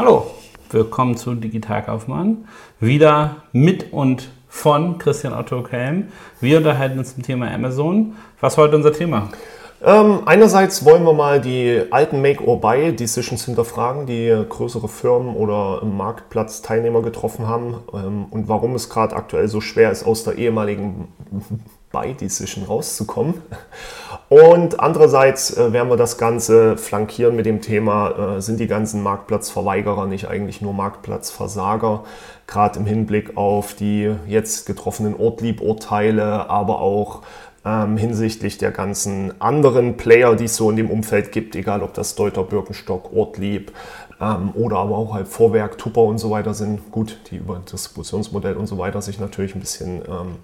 Hallo, 0.00 0.30
willkommen 0.70 1.18
zu 1.18 1.34
Digitalkaufmann. 1.34 2.48
Wieder 2.80 3.42
mit 3.52 3.92
und 3.92 4.30
von 4.48 4.96
Christian 4.96 5.34
Otto 5.34 5.62
Kelm. 5.62 6.08
Wir 6.40 6.56
unterhalten 6.56 6.98
uns 6.98 7.12
zum 7.12 7.22
Thema 7.22 7.50
Amazon. 7.52 8.16
Was 8.40 8.54
ist 8.54 8.56
heute 8.56 8.76
unser 8.76 8.94
Thema? 8.94 9.28
Ähm, 9.84 10.22
einerseits 10.24 10.86
wollen 10.86 11.04
wir 11.04 11.12
mal 11.12 11.38
die 11.38 11.82
alten 11.90 12.22
Make-or-Buy-Decisions 12.22 13.44
hinterfragen, 13.44 14.06
die 14.06 14.42
größere 14.48 14.88
Firmen 14.88 15.36
oder 15.36 15.84
Marktplatzteilnehmer 15.84 17.02
getroffen 17.02 17.46
haben 17.46 17.74
ähm, 17.92 18.24
und 18.30 18.48
warum 18.48 18.74
es 18.76 18.88
gerade 18.88 19.14
aktuell 19.14 19.48
so 19.48 19.60
schwer 19.60 19.90
ist, 19.90 20.06
aus 20.06 20.24
der 20.24 20.38
ehemaligen 20.38 21.08
Buy-Decision 21.92 22.64
rauszukommen. 22.64 23.34
Und 24.28 24.78
andererseits 24.78 25.56
äh, 25.56 25.72
werden 25.72 25.88
wir 25.88 25.96
das 25.96 26.16
Ganze 26.16 26.76
flankieren 26.76 27.34
mit 27.34 27.46
dem 27.46 27.60
Thema, 27.60 28.36
äh, 28.36 28.40
sind 28.40 28.60
die 28.60 28.68
ganzen 28.68 29.02
Marktplatzverweigerer 29.02 30.06
nicht 30.06 30.28
eigentlich 30.28 30.60
nur 30.60 30.72
Marktplatzversager, 30.72 32.04
gerade 32.46 32.78
im 32.78 32.86
Hinblick 32.86 33.36
auf 33.36 33.74
die 33.74 34.14
jetzt 34.28 34.66
getroffenen 34.66 35.16
Ortlieb-Urteile, 35.16 36.48
aber 36.48 36.80
auch 36.80 37.22
ähm, 37.64 37.96
hinsichtlich 37.96 38.58
der 38.58 38.70
ganzen 38.70 39.40
anderen 39.40 39.96
Player, 39.96 40.36
die 40.36 40.44
es 40.44 40.56
so 40.56 40.70
in 40.70 40.76
dem 40.76 40.90
Umfeld 40.90 41.32
gibt, 41.32 41.56
egal 41.56 41.82
ob 41.82 41.92
das 41.94 42.14
Deuter, 42.14 42.44
Birkenstock, 42.44 43.12
Ortlieb 43.12 43.72
ähm, 44.20 44.50
oder 44.54 44.78
aber 44.78 44.96
auch 44.96 45.14
halt 45.14 45.28
Vorwerk, 45.28 45.78
Tupper 45.78 46.02
und 46.02 46.18
so 46.18 46.30
weiter 46.30 46.52
sind. 46.52 46.90
Gut, 46.90 47.18
die 47.30 47.36
über 47.36 47.60
Distributionsmodell 47.72 48.54
und 48.54 48.66
so 48.66 48.76
weiter 48.76 49.00
sich 49.00 49.18
natürlich 49.18 49.54
ein 49.54 49.60
bisschen 49.60 50.02
ähm, 50.06 50.36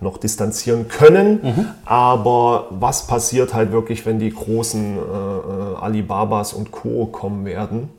noch 0.00 0.16
distanzieren 0.16 0.88
können. 0.88 1.40
Mhm. 1.42 1.66
Aber 1.84 2.68
was 2.70 3.06
passiert 3.06 3.52
halt 3.52 3.70
wirklich, 3.70 4.06
wenn 4.06 4.18
die 4.18 4.30
großen 4.30 4.96
äh, 4.96 5.00
äh 5.00 5.76
Alibabas 5.80 6.54
und 6.54 6.70
Co. 6.70 7.06
kommen 7.06 7.44
werden? 7.44 7.90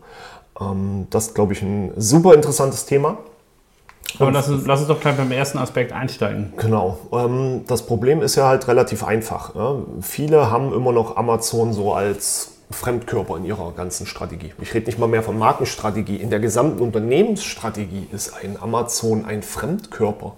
Ähm, 0.59 1.07
das 1.11 1.27
ist, 1.27 1.35
glaube 1.35 1.53
ich, 1.53 1.61
ein 1.61 1.91
super 1.95 2.33
interessantes 2.33 2.85
Thema. 2.85 3.17
Aber 4.17 4.31
lass 4.31 4.49
uns, 4.49 4.65
lass 4.65 4.79
uns 4.79 4.87
doch 4.87 4.99
gleich 4.99 5.15
beim 5.15 5.31
ersten 5.31 5.59
Aspekt 5.59 5.91
einsteigen. 5.91 6.53
Genau. 6.57 6.97
Ähm, 7.11 7.65
das 7.67 7.85
Problem 7.85 8.23
ist 8.23 8.35
ja 8.35 8.47
halt 8.47 8.67
relativ 8.67 9.03
einfach. 9.03 9.53
Viele 10.01 10.49
haben 10.49 10.73
immer 10.73 10.91
noch 10.91 11.15
Amazon 11.15 11.71
so 11.73 11.93
als 11.93 12.58
Fremdkörper 12.71 13.37
in 13.37 13.45
ihrer 13.45 13.71
ganzen 13.71 14.05
Strategie. 14.05 14.53
Ich 14.61 14.73
rede 14.73 14.85
nicht 14.85 14.99
mal 14.99 15.07
mehr 15.07 15.23
von 15.23 15.37
Markenstrategie. 15.37 16.17
In 16.17 16.29
der 16.29 16.39
gesamten 16.39 16.79
Unternehmensstrategie 16.79 18.07
ist 18.11 18.33
ein 18.33 18.57
Amazon 18.61 19.25
ein 19.25 19.41
Fremdkörper. 19.41 20.35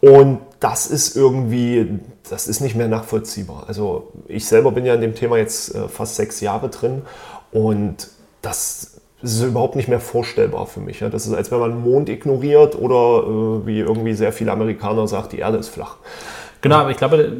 Und 0.00 0.40
das 0.60 0.86
ist 0.86 1.16
irgendwie, 1.16 2.00
das 2.28 2.46
ist 2.46 2.60
nicht 2.60 2.76
mehr 2.76 2.88
nachvollziehbar. 2.88 3.64
Also 3.66 4.12
ich 4.28 4.46
selber 4.46 4.72
bin 4.72 4.86
ja 4.86 4.94
in 4.94 5.00
dem 5.00 5.14
Thema 5.14 5.36
jetzt 5.36 5.74
äh, 5.74 5.88
fast 5.88 6.16
sechs 6.16 6.40
Jahre 6.40 6.68
drin 6.68 7.02
und 7.52 8.08
das 8.40 9.00
ist 9.20 9.42
überhaupt 9.42 9.74
nicht 9.74 9.88
mehr 9.88 10.00
vorstellbar 10.00 10.66
für 10.66 10.80
mich. 10.80 11.00
Das 11.00 11.26
ist, 11.26 11.34
als 11.34 11.50
wenn 11.50 11.58
man 11.58 11.70
den 11.70 11.82
Mond 11.82 12.08
ignoriert 12.08 12.76
oder 12.76 13.26
äh, 13.26 13.66
wie 13.66 13.80
irgendwie 13.80 14.14
sehr 14.14 14.32
viele 14.32 14.52
Amerikaner 14.52 15.08
sagen, 15.08 15.28
die 15.32 15.38
Erde 15.38 15.58
ist 15.58 15.68
flach. 15.68 15.96
Genau, 16.60 16.76
aber 16.76 16.90
ich 16.90 16.96
glaube, 16.96 17.32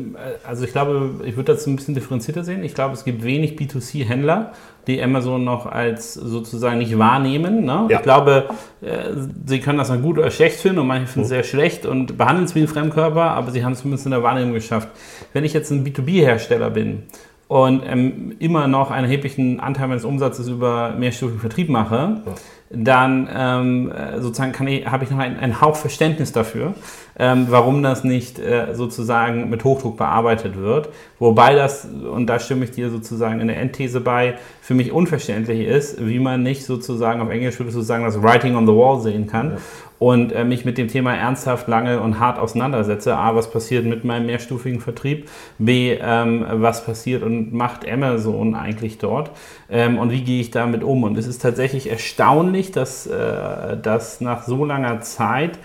also 0.46 0.64
ich 0.64 0.70
glaube, 0.70 1.24
ich 1.24 1.36
würde 1.36 1.52
das 1.52 1.66
ein 1.66 1.76
bisschen 1.76 1.94
differenzierter 1.94 2.44
sehen. 2.44 2.62
Ich 2.62 2.74
glaube, 2.74 2.94
es 2.94 3.04
gibt 3.04 3.24
wenig 3.24 3.58
B2C-Händler, 3.58 4.52
die 4.86 5.02
Amazon 5.02 5.44
noch 5.44 5.66
als 5.66 6.14
sozusagen 6.14 6.78
nicht 6.78 6.96
wahrnehmen. 6.98 7.64
Ne? 7.64 7.86
Ja. 7.88 7.98
Ich 7.98 8.02
glaube, 8.02 8.48
äh, 8.80 9.10
sie 9.44 9.60
können 9.60 9.78
das 9.78 9.88
dann 9.88 10.02
gut 10.02 10.18
oder 10.18 10.30
schlecht 10.30 10.60
finden 10.60 10.78
und 10.78 10.86
manche 10.86 11.06
finden 11.06 11.24
es 11.24 11.30
mhm. 11.30 11.34
sehr 11.34 11.44
schlecht 11.44 11.84
und 11.84 12.16
behandeln 12.16 12.44
es 12.44 12.54
wie 12.54 12.60
ein 12.60 12.68
Fremdkörper, 12.68 13.22
aber 13.22 13.50
sie 13.50 13.64
haben 13.64 13.72
es 13.72 13.80
zumindest 13.80 14.06
in 14.06 14.12
der 14.12 14.22
Wahrnehmung 14.22 14.54
geschafft. 14.54 14.88
Wenn 15.32 15.44
ich 15.44 15.52
jetzt 15.52 15.70
ein 15.70 15.84
B2B-Hersteller 15.84 16.70
bin 16.70 17.04
und 17.48 17.82
ähm, 17.86 18.36
immer 18.38 18.68
noch 18.68 18.90
einen 18.90 19.06
erheblichen 19.06 19.58
Anteil 19.58 19.88
meines 19.88 20.04
Umsatzes 20.04 20.48
über 20.48 20.94
mehrstufigen 20.98 21.40
Vertrieb 21.40 21.70
mache, 21.70 22.20
ja. 22.26 22.34
dann 22.70 23.26
ähm, 23.34 23.90
äh, 23.90 24.20
sozusagen 24.20 24.52
kann 24.52 24.68
ich, 24.68 24.86
habe 24.86 25.04
ich 25.04 25.10
noch 25.10 25.18
ein, 25.18 25.38
ein 25.40 25.58
Hauch 25.62 25.74
Verständnis 25.74 26.32
dafür, 26.32 26.74
ähm, 27.18 27.46
warum 27.48 27.82
das 27.82 28.04
nicht 28.04 28.38
äh, 28.38 28.74
sozusagen 28.74 29.48
mit 29.48 29.64
Hochdruck 29.64 29.96
bearbeitet 29.96 30.58
wird. 30.58 30.90
Wobei 31.18 31.54
das, 31.54 31.86
und 31.86 32.26
da 32.26 32.38
stimme 32.38 32.64
ich 32.64 32.70
dir 32.72 32.90
sozusagen 32.90 33.40
in 33.40 33.48
der 33.48 33.56
Endthese 33.56 34.02
bei, 34.02 34.34
für 34.60 34.74
mich 34.74 34.92
unverständlich 34.92 35.66
ist, 35.66 36.06
wie 36.06 36.18
man 36.18 36.42
nicht 36.42 36.66
sozusagen 36.66 37.22
auf 37.22 37.30
Englisch 37.30 37.58
würde 37.58 37.72
sozusagen 37.72 38.04
das 38.04 38.22
Writing 38.22 38.56
on 38.56 38.66
the 38.66 38.74
Wall 38.74 39.00
sehen 39.00 39.26
kann. 39.26 39.52
Ja 39.52 39.56
und 39.98 40.32
äh, 40.32 40.44
mich 40.44 40.64
mit 40.64 40.78
dem 40.78 40.88
Thema 40.88 41.14
ernsthaft 41.14 41.68
lange 41.68 42.00
und 42.00 42.20
hart 42.20 42.38
auseinandersetze. 42.38 43.16
A, 43.16 43.34
was 43.34 43.50
passiert 43.50 43.84
mit 43.84 44.04
meinem 44.04 44.26
mehrstufigen 44.26 44.80
Vertrieb? 44.80 45.28
B, 45.58 45.96
ähm, 46.00 46.46
was 46.48 46.84
passiert 46.84 47.22
und 47.22 47.52
macht 47.52 47.88
Amazon 47.88 48.54
eigentlich 48.54 48.98
dort? 48.98 49.30
Ähm, 49.70 49.98
und 49.98 50.10
wie 50.10 50.22
gehe 50.22 50.40
ich 50.40 50.50
damit 50.50 50.84
um? 50.84 51.02
Und 51.02 51.18
es 51.18 51.26
ist 51.26 51.42
tatsächlich 51.42 51.90
erstaunlich, 51.90 52.70
dass, 52.70 53.06
äh, 53.06 53.76
dass 53.76 54.20
nach 54.20 54.44
so 54.44 54.64
langer 54.64 55.00
Zeit 55.00 55.58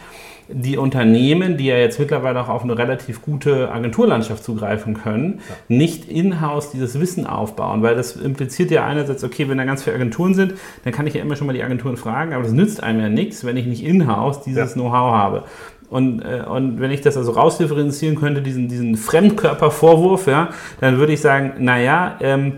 die 0.48 0.78
Unternehmen, 0.78 1.58
die 1.58 1.66
ja 1.66 1.78
jetzt 1.78 2.00
mittlerweile 2.00 2.42
auch 2.42 2.50
auf 2.50 2.64
eine 2.64 2.78
relativ 2.78 3.22
gute 3.22 3.72
Agenturlandschaft 3.72 4.44
zugreifen 4.44 4.94
können, 4.94 5.40
ja. 5.50 5.56
nicht 5.68 6.10
in-house 6.10 6.72
dieses 6.72 7.00
Wissen 7.00 7.26
aufbauen, 7.26 7.82
weil 7.82 7.96
das 7.96 8.16
impliziert 8.16 8.72
ja 8.72 8.86
einerseits, 8.86 9.24
okay, 9.24 9.48
wenn 9.50 9.58
da 9.58 9.66
ganz 9.66 9.84
viele 9.84 9.96
Agenturen 9.96 10.34
sind, 10.34 10.56
dann 10.84 10.94
kann 10.94 11.08
ich 11.08 11.14
ja 11.14 11.22
immer 11.22 11.36
schon 11.36 11.48
mal 11.48 11.54
die 11.54 11.64
Agenturen 11.64 11.98
fragen, 11.98 12.34
aber 12.34 12.44
das 12.44 12.52
nützt 12.52 12.84
einem 12.84 13.00
ja 13.00 13.10
nichts, 13.10 13.46
wenn 13.46 13.58
ich 13.58 13.66
nicht 13.66 13.84
in-house 13.84 14.42
dieses 14.42 14.76
ja. 14.76 14.82
Know-how 14.82 15.14
habe. 15.14 15.44
Und, 15.90 16.22
äh, 16.22 16.44
und 16.50 16.80
wenn 16.80 16.90
ich 16.92 17.02
das 17.02 17.18
also 17.18 17.32
rausdifferenzieren 17.34 18.16
könnte, 18.16 18.42
diesen, 18.42 18.68
diesen 18.68 18.96
Fremdkörpervorwurf, 18.96 20.26
ja, 20.28 20.50
dann 20.82 20.98
würde 20.98 21.14
ich 21.14 21.22
sagen, 21.22 21.54
naja, 21.60 22.18
ähm, 22.20 22.54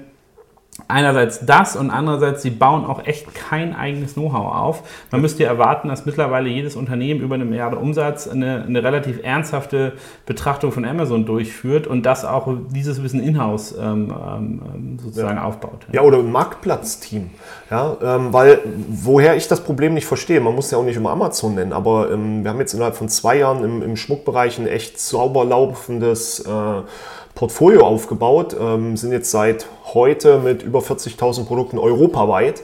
einerseits 0.88 1.46
das 1.46 1.76
und 1.76 1.90
andererseits, 1.90 2.42
sie 2.42 2.50
bauen 2.50 2.86
auch 2.86 3.06
echt 3.06 3.34
kein 3.34 3.74
eigenes 3.74 4.14
Know-how 4.14 4.54
auf. 4.54 4.84
Man 5.10 5.22
müsste 5.22 5.44
ja 5.44 5.50
erwarten, 5.50 5.88
dass 5.88 6.06
mittlerweile 6.06 6.50
jedes 6.50 6.76
Unternehmen 6.76 7.22
über 7.22 7.36
eine 7.36 7.46
Milliarde 7.46 7.78
Umsatz 7.78 8.28
eine, 8.28 8.64
eine, 8.68 8.84
relativ 8.84 9.24
ernsthafte 9.24 9.94
Betrachtung 10.26 10.74
von 10.74 10.84
Amazon 10.84 11.26
durchführt 11.26 11.88
und 11.88 12.06
das 12.06 12.26
auch 12.26 12.50
dieses 12.70 13.02
Wissen 13.02 13.24
in-house 13.24 13.74
ähm, 13.80 14.14
ähm, 14.14 15.00
sozusagen 15.02 15.38
ja. 15.38 15.44
aufbaut. 15.46 15.88
Ja, 15.94 16.02
oder 16.02 16.20
ein 16.20 16.32
Marktplatzteam. 16.32 17.30
Ja, 17.72 17.96
ähm, 18.04 18.34
weil 18.34 18.60
woher 18.90 19.38
ich 19.38 19.48
das 19.48 19.64
Problem 19.64 19.94
nicht 19.94 20.06
verstehe, 20.06 20.42
man 20.42 20.54
muss 20.56 20.72
ja 20.72 20.78
auch 20.78 20.84
nicht 20.84 20.98
immer 20.98 21.12
Amazon 21.12 21.56
nennen, 21.56 21.74
aber 21.74 22.12
ähm, 22.12 22.44
wir 22.44 22.52
haben 22.52 22.60
jetzt 22.60 22.74
innerhalb 22.74 22.96
von 22.96 23.08
zwei 23.08 23.38
Jahren 23.38 23.64
im, 23.64 23.82
im 23.82 23.96
Schmuckbereich 23.96 24.60
ein 24.60 24.68
echt 24.68 25.00
sauber 25.00 25.46
laufendes 25.46 26.42
äh, 26.42 26.82
Portfolio 27.36 27.86
aufgebaut, 27.86 28.56
ähm, 28.60 28.96
sind 28.96 29.12
jetzt 29.12 29.30
seit 29.30 29.68
heute 29.94 30.40
mit 30.40 30.64
über 30.64 30.80
40.000 30.80 31.46
Produkten 31.46 31.78
europaweit 31.78 32.64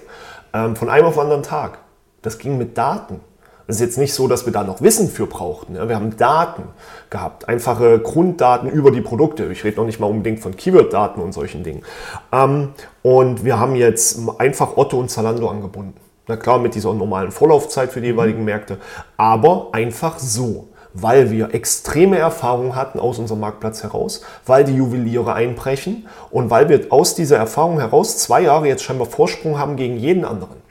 ähm, 0.54 0.78
von 0.78 0.90
einem 0.90 1.08
auf 1.08 1.20
anderen 1.20 1.44
Tag. 1.44 1.80
Das 2.22 2.40
ging 2.40 2.58
mit 2.58 2.78
Daten. 2.78 3.20
Es 3.68 3.76
ist 3.76 3.82
jetzt 3.82 3.98
nicht 3.98 4.14
so, 4.14 4.28
dass 4.28 4.46
wir 4.46 4.54
da 4.54 4.64
noch 4.64 4.82
Wissen 4.82 5.10
für 5.10 5.28
brauchten. 5.28 5.76
Wir 5.76 5.96
haben 5.96 6.18
Daten 6.18 6.64
gehabt, 7.10 7.48
einfache 7.48 8.00
Grunddaten 8.00 8.70
über 8.70 8.92
die 8.92 9.02
Produkte. 9.02 9.46
Ich 9.52 9.64
rede 9.64 9.78
noch 9.78 9.86
nicht 9.86 10.00
mal 10.00 10.08
unbedingt 10.08 10.40
von 10.40 10.56
Keyword-Daten 10.56 11.22
und 11.22 11.34
solchen 11.34 11.64
Dingen. 11.64 11.84
Ähm, 12.32 12.70
und 13.02 13.46
wir 13.46 13.60
haben 13.60 13.76
jetzt 13.76 14.20
einfach 14.40 14.78
Otto 14.78 15.00
und 15.00 15.10
Zalando 15.10 15.48
angebunden. 15.48 15.96
Na 16.28 16.38
klar, 16.38 16.60
mit 16.60 16.76
dieser 16.76 16.94
normalen 16.94 17.32
Vorlaufzeit 17.32 17.92
für 17.92 18.00
die 18.00 18.08
jeweiligen 18.08 18.46
Märkte, 18.46 18.78
aber 19.18 19.70
einfach 19.74 20.18
so 20.20 20.68
weil 20.94 21.32
wir 21.32 21.54
extreme 21.54 22.18
Erfahrungen 22.18 22.76
hatten 22.76 23.00
aus 23.00 23.20
unserem 23.20 23.42
Marktplatz 23.42 23.84
heraus, 23.84 24.22
weil 24.46 24.64
die 24.64 24.76
Juweliere 24.76 25.34
einbrechen 25.34 26.08
und 26.30 26.50
weil 26.50 26.70
wir 26.70 26.88
aus 26.90 27.16
dieser 27.16 27.38
Erfahrung 27.38 27.80
heraus 27.80 28.18
zwei 28.18 28.42
Jahre 28.42 28.68
jetzt 28.68 28.84
scheinbar 28.84 29.08
Vorsprung 29.08 29.58
haben 29.58 29.76
gegen 29.76 29.98
jeden 29.98 30.26
anderen 30.26 30.71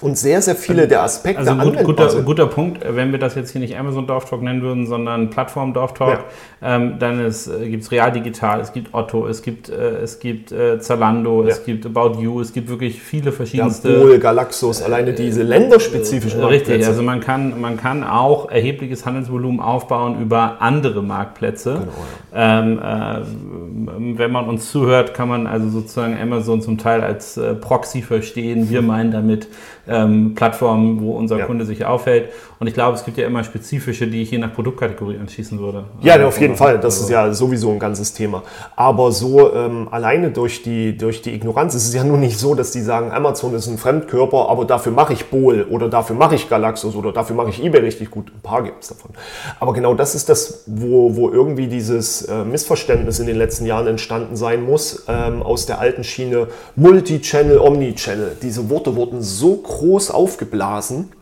und 0.00 0.16
sehr, 0.16 0.40
sehr 0.40 0.54
viele 0.54 0.86
der 0.86 1.02
Aspekte 1.02 1.40
also 1.40 1.54
gut, 1.56 1.82
guter, 1.82 2.10
sind. 2.10 2.24
guter 2.24 2.46
Punkt, 2.46 2.84
wenn 2.88 3.10
wir 3.10 3.18
das 3.18 3.34
jetzt 3.34 3.50
hier 3.50 3.60
nicht 3.60 3.76
Amazon 3.76 4.06
Dorftalk 4.06 4.42
nennen 4.42 4.62
würden, 4.62 4.86
sondern 4.86 5.30
Plattform 5.30 5.74
Dorftalk, 5.74 6.20
ja. 6.60 6.76
ähm, 6.76 6.98
dann 7.00 7.18
äh, 7.18 7.68
gibt 7.68 7.82
es 7.82 7.90
Real 7.90 8.12
Digital, 8.12 8.60
es 8.60 8.72
gibt 8.72 8.94
Otto, 8.94 9.26
es 9.26 9.42
gibt, 9.42 9.68
äh, 9.68 9.98
es 10.02 10.20
gibt 10.20 10.52
äh, 10.52 10.78
Zalando, 10.78 11.42
ja. 11.42 11.48
es 11.48 11.64
gibt 11.64 11.84
About 11.84 12.20
You, 12.20 12.40
es 12.40 12.52
gibt 12.52 12.68
wirklich 12.68 13.02
viele 13.02 13.32
verschiedenste... 13.32 13.92
Ja, 13.92 13.98
Bol, 13.98 14.18
Galaxus, 14.18 14.82
alleine 14.82 15.14
diese 15.14 15.42
länderspezifischen 15.42 16.42
äh, 16.42 16.44
Richtig, 16.44 16.86
also 16.86 17.02
man 17.02 17.18
kann, 17.20 17.60
man 17.60 17.76
kann 17.76 18.04
auch 18.04 18.50
erhebliches 18.50 19.04
Handelsvolumen 19.04 19.60
aufbauen 19.60 20.20
über 20.20 20.56
andere 20.60 21.02
Marktplätze. 21.02 21.80
Genau, 21.80 21.92
ähm, 22.34 22.78
äh, 22.78 24.18
wenn 24.18 24.30
man 24.30 24.48
uns 24.48 24.70
zuhört, 24.70 25.14
kann 25.14 25.28
man 25.28 25.46
also 25.46 25.68
sozusagen 25.68 26.16
Amazon 26.16 26.62
zum 26.62 26.78
Teil 26.78 27.00
als 27.00 27.36
äh, 27.36 27.54
Proxy 27.54 28.02
verstehen. 28.02 28.70
Wir 28.70 28.82
meinen 28.82 29.10
damit 29.10 29.48
ähm, 29.88 30.34
Plattformen, 30.34 31.00
wo 31.00 31.12
unser 31.12 31.38
ja. 31.38 31.46
Kunde 31.46 31.64
sich 31.64 31.84
aufhält. 31.84 32.30
Und 32.60 32.66
ich 32.66 32.74
glaube, 32.74 32.96
es 32.96 33.04
gibt 33.04 33.16
ja 33.18 33.26
immer 33.26 33.44
spezifische, 33.44 34.08
die 34.08 34.22
ich 34.22 34.32
je 34.32 34.38
nach 34.38 34.52
Produktkategorie 34.52 35.18
anschließen 35.18 35.58
würde. 35.60 35.84
Ja, 36.02 36.14
also, 36.14 36.26
auf 36.26 36.40
jeden 36.40 36.56
Fall. 36.56 36.78
Das 36.78 36.94
also. 36.94 37.04
ist 37.04 37.10
ja 37.10 37.32
sowieso 37.32 37.70
ein 37.70 37.78
ganzes 37.78 38.12
Thema. 38.12 38.42
Aber 38.74 39.12
so 39.12 39.54
ähm, 39.54 39.88
alleine 39.90 40.30
durch 40.30 40.62
die, 40.62 40.96
durch 40.96 41.22
die 41.22 41.34
Ignoranz 41.34 41.74
ist 41.74 41.86
es 41.88 41.94
ja 41.94 42.02
nur 42.02 42.18
nicht 42.18 42.36
so, 42.36 42.54
dass 42.54 42.72
die 42.72 42.80
sagen, 42.80 43.12
Amazon 43.12 43.54
ist 43.54 43.68
ein 43.68 43.78
Fremdkörper, 43.78 44.48
aber 44.48 44.64
dafür 44.64 44.92
mache 44.92 45.12
ich 45.12 45.26
Bol 45.26 45.66
oder 45.70 45.88
dafür 45.88 46.16
mache 46.16 46.34
ich 46.34 46.48
Galaxus 46.48 46.96
oder 46.96 47.12
dafür 47.12 47.36
mache 47.36 47.50
ich 47.50 47.64
eBay 47.64 47.80
richtig 47.80 48.10
gut. 48.10 48.32
Ein 48.34 48.40
paar 48.42 48.64
gibt 48.64 48.82
es 48.82 48.88
davon. 48.88 49.12
Aber 49.60 49.72
genau 49.72 49.94
das 49.94 50.16
ist 50.16 50.28
das, 50.28 50.64
wo, 50.66 51.14
wo 51.14 51.30
irgendwie 51.30 51.68
dieses 51.68 52.22
äh, 52.22 52.44
Missverständnis 52.44 53.20
in 53.20 53.26
den 53.26 53.36
letzten 53.36 53.66
Jahren 53.66 53.86
entstanden 53.86 54.34
sein 54.34 54.64
muss, 54.64 55.04
ähm, 55.06 55.42
aus 55.42 55.66
der 55.66 55.78
alten 55.78 56.02
Schiene 56.02 56.48
Multi-Channel, 56.74 57.58
Omni-Channel. 57.58 58.36
Diese 58.42 58.68
Worte 58.68 58.96
wurden 58.96 59.22
so 59.22 59.54
groß 59.56 59.77
groß 59.78 60.10
aufgeblasen. 60.10 61.12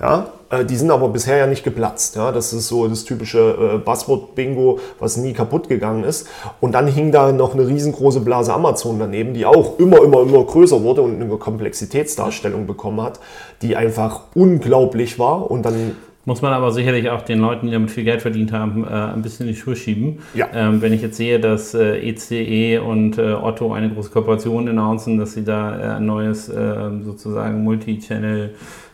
Ja, 0.00 0.28
äh, 0.50 0.64
die 0.64 0.76
sind 0.76 0.90
aber 0.90 1.08
bisher 1.08 1.36
ja 1.38 1.46
nicht 1.46 1.64
geplatzt. 1.64 2.16
Ja, 2.16 2.30
das 2.30 2.52
ist 2.52 2.68
so 2.68 2.86
das 2.86 3.04
typische 3.04 3.38
äh, 3.74 3.78
Buzzword-Bingo, 3.78 4.78
was 5.00 5.16
nie 5.16 5.32
kaputt 5.32 5.68
gegangen 5.68 6.04
ist. 6.04 6.28
Und 6.60 6.72
dann 6.72 6.86
hing 6.86 7.10
da 7.10 7.32
noch 7.32 7.54
eine 7.54 7.66
riesengroße 7.66 8.20
Blase 8.20 8.54
Amazon 8.54 8.98
daneben, 8.98 9.34
die 9.34 9.44
auch 9.44 9.78
immer, 9.78 10.02
immer, 10.02 10.22
immer 10.22 10.44
größer 10.44 10.82
wurde 10.82 11.02
und 11.02 11.20
eine 11.20 11.36
Komplexitätsdarstellung 11.36 12.66
bekommen 12.66 13.02
hat, 13.02 13.18
die 13.62 13.74
einfach 13.74 14.22
unglaublich 14.34 15.18
war. 15.18 15.50
Und 15.50 15.62
dann 15.64 15.96
muss 16.28 16.42
man 16.42 16.52
aber 16.52 16.72
sicherlich 16.72 17.08
auch 17.08 17.22
den 17.22 17.38
Leuten, 17.38 17.68
die 17.68 17.72
damit 17.72 17.90
viel 17.90 18.04
Geld 18.04 18.20
verdient 18.20 18.52
haben, 18.52 18.84
äh, 18.84 18.88
ein 18.88 19.22
bisschen 19.22 19.46
in 19.46 19.54
die 19.54 19.58
Schuhe 19.58 19.74
schieben. 19.74 20.18
Ja. 20.34 20.46
Ähm, 20.52 20.82
wenn 20.82 20.92
ich 20.92 21.00
jetzt 21.00 21.16
sehe, 21.16 21.40
dass 21.40 21.72
äh, 21.72 22.06
ECE 22.06 22.34
e 22.34 22.78
und 22.78 23.16
äh, 23.16 23.32
Otto 23.32 23.72
eine 23.72 23.88
große 23.88 24.10
Kooperation 24.10 24.68
announcen, 24.68 25.16
dass 25.16 25.32
sie 25.32 25.42
da 25.42 25.80
äh, 25.80 25.96
ein 25.96 26.04
neues 26.04 26.50
äh, 26.50 26.90
sozusagen 27.02 27.64
Multi-Channel 27.64 28.50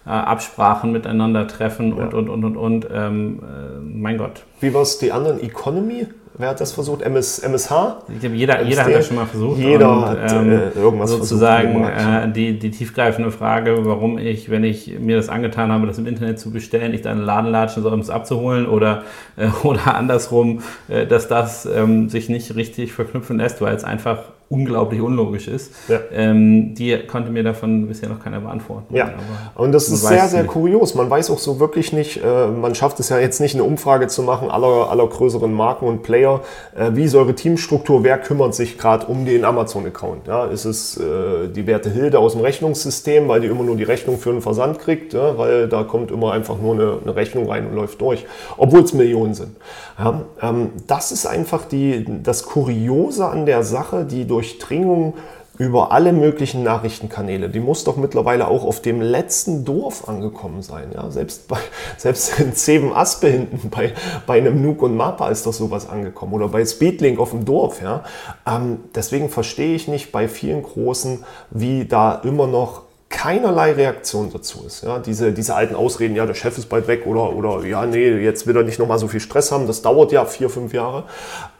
äh, 0.07 0.11
Absprachen 0.11 0.93
miteinander 0.93 1.49
treffen 1.49 1.93
und, 1.93 2.13
ja. 2.13 2.17
und, 2.17 2.29
und, 2.29 2.45
und, 2.45 2.57
und. 2.57 2.87
Ähm, 2.95 3.41
mein 3.83 4.17
Gott. 4.17 4.45
Wie 4.61 4.73
war 4.73 4.83
es 4.83 4.99
die 4.99 5.11
anderen? 5.11 5.43
Economy? 5.43 6.07
Wer 6.37 6.49
hat 6.49 6.61
das 6.61 6.73
versucht? 6.73 7.03
MS, 7.03 7.39
MSH? 7.39 7.71
Ich 8.13 8.19
glaube, 8.19 8.35
jeder, 8.35 8.63
jeder 8.63 8.85
hat 8.85 8.93
das 8.93 9.07
schon 9.07 9.17
mal 9.17 9.27
versucht. 9.27 9.57
Jeder 9.57 9.93
und, 9.93 10.05
hat 10.05 10.33
ähm, 10.33 10.51
äh, 10.51 10.71
irgendwas 10.71 11.11
sozusagen 11.11 11.85
versucht. 11.85 11.99
Sozusagen 11.99 12.31
äh, 12.31 12.33
die, 12.33 12.59
die 12.59 12.71
tiefgreifende 12.73 13.31
Frage, 13.31 13.87
warum 13.87 14.19
ich, 14.19 14.51
wenn 14.51 14.65
ich 14.65 14.99
mir 14.99 15.17
das 15.17 15.29
angetan 15.29 15.71
habe, 15.71 15.87
das 15.87 15.99
im 15.99 16.07
Internet 16.07 16.41
zu 16.41 16.51
bestellen, 16.51 16.91
nicht 16.91 17.07
einen 17.07 17.23
Laden 17.23 17.53
latschen 17.53 17.85
soll, 17.85 17.93
um 17.93 18.01
es 18.01 18.11
abzuholen 18.11 18.67
oder, 18.67 19.05
äh, 19.37 19.47
oder 19.63 19.95
andersrum, 19.95 20.63
äh, 20.89 21.07
dass 21.07 21.29
das 21.29 21.67
ähm, 21.67 22.09
sich 22.09 22.29
nicht 22.29 22.57
richtig 22.57 22.93
verknüpfen 22.93 23.39
lässt, 23.39 23.61
weil 23.61 23.77
es 23.77 23.85
einfach 23.85 24.19
unglaublich 24.49 25.01
unlogisch 25.01 25.49
ist. 25.49 25.73
Ja. 25.89 26.01
Ähm, 26.13 26.75
die 26.75 26.97
konnte 27.07 27.31
mir 27.31 27.43
davon 27.43 27.89
bisher 27.89 28.09
noch 28.09 28.23
keiner 28.23 28.41
beantworten. 28.41 28.95
Ja, 28.95 29.15
und 29.55 29.73
das 29.73 29.89
ist 29.89 30.03
sehr, 30.07 30.29
sehr 30.29 30.43
nicht. 30.43 30.53
kurios. 30.53 30.95
Man 30.95 31.09
weiß 31.09 31.31
auch 31.31 31.39
so 31.39 31.59
wirklich 31.61 31.93
nicht, 31.93 32.23
äh, 32.23 32.47
man 32.49 32.75
schafft 32.75 33.01
es 33.01 33.09
ja 33.09 33.19
jetzt 33.19 33.41
nicht, 33.41 33.55
eine 33.55 33.65
Umfrage 33.65 34.07
zu 34.07 34.23
machen 34.23 34.51
aller, 34.51 34.91
aller 34.91 35.07
größeren 35.07 35.53
Marken 35.53 35.87
und 35.87 36.03
Player. 36.03 36.43
Äh, 36.77 36.91
wie 36.95 37.05
ist 37.05 37.15
eure 37.15 37.35
Teamstruktur? 37.35 38.05
Wer 38.05 38.19
kümmert 38.19 38.55
sich 38.55 38.79
gerade 38.79 39.07
um 39.07 39.25
den 39.25 39.45
Amazon-Account? 39.45 40.27
Ja, 40.27 40.47
ist 40.47 40.65
es 40.67 40.97
äh, 40.99 41.49
die 41.49 41.67
Werte 41.67 41.91
Hilde 41.91 42.19
aus 42.19 42.33
dem 42.33 42.43
Rechnungssystem, 42.43 43.29
weil 43.29 43.41
die 43.41 43.47
immer 43.47 43.65
nur 43.65 43.77
die 43.77 43.85
Rechnung 43.85 44.19
für 44.19 44.31
den 44.31 44.43
Versand 44.43 44.79
kriegt, 44.79 45.15
ja, 45.15 45.39
weil 45.39 45.69
da 45.69 45.83
kommt 45.85 46.11
immer 46.11 46.33
einfach 46.33 46.59
nur 46.61 46.75
eine, 46.75 46.99
eine 47.03 47.17
Rechnung 47.17 47.49
rein 47.49 47.67
und 47.67 47.75
läuft 47.75 48.01
durch, 48.01 48.27
obwohl 48.57 48.81
es 48.81 48.93
Millionen 48.93 49.35
sind. 49.35 49.57
Ja, 49.99 50.23
ähm, 50.43 50.71
das 50.87 51.13
ist 51.13 51.27
einfach 51.27 51.65
die, 51.65 52.05
das 52.23 52.45
Kuriose 52.45 53.27
an 53.27 53.47
der 53.47 53.63
Sache, 53.63 54.05
die 54.05 54.27
Durchdringung 54.35 55.15
über 55.57 55.93
alle 55.93 56.13
möglichen 56.13 56.65
Nachrichtenkanäle. 56.65 57.49
Die 57.49 57.61
muss 57.61 57.85
doch 57.85 57.97
mittlerweile 57.97 58.49
auch 58.49 58.65
auf 58.65 58.83
dem 58.83 59.01
letzten 59.01 59.65
Dorf 59.65 60.09
angekommen 60.09 60.63
sein. 60.63 60.91
Ja? 60.93 61.09
Selbst, 61.11 61.47
bei, 61.47 61.59
selbst 61.97 62.41
in 62.41 62.55
Zeven 62.55 62.93
Aspe 62.93 63.29
hinten 63.29 63.71
bei, 63.71 63.93
bei 64.27 64.39
einem 64.39 64.61
Nuke 64.61 64.87
und 64.87 64.97
Mapa 64.97 65.29
ist 65.29 65.47
doch 65.47 65.53
sowas 65.53 65.89
angekommen. 65.89 66.33
Oder 66.33 66.49
bei 66.49 66.65
Speedlink 66.65 67.21
auf 67.21 67.31
dem 67.31 67.45
Dorf. 67.45 67.81
Ja? 67.81 68.03
Ähm, 68.45 68.79
deswegen 68.97 69.29
verstehe 69.29 69.77
ich 69.77 69.87
nicht 69.87 70.11
bei 70.11 70.27
vielen 70.27 70.65
Großen, 70.65 71.25
wie 71.51 71.85
da 71.85 72.17
immer 72.25 72.49
noch 72.49 72.84
keinerlei 73.15 73.73
Reaktion 73.73 74.31
dazu 74.33 74.65
ist. 74.67 74.83
Ja, 74.83 74.99
diese, 74.99 75.33
diese 75.33 75.55
alten 75.55 75.77
Ausreden, 75.77 76.17
ja, 76.17 76.27
der 76.27 76.35
Chef 76.35 76.59
ist 76.59 76.69
bald 76.69 76.89
weg 76.89 77.07
oder, 77.07 77.33
oder 77.33 77.65
ja, 77.65 77.87
nee, 77.87 78.09
jetzt 78.09 78.47
will 78.47 78.57
er 78.57 78.65
nicht 78.65 78.81
nochmal 78.81 78.99
so 78.99 79.07
viel 79.07 79.21
Stress 79.21 79.53
haben, 79.53 79.67
das 79.69 79.83
dauert 79.83 80.11
ja 80.11 80.25
vier, 80.25 80.51
fünf 80.51 80.73
Jahre. 80.73 81.05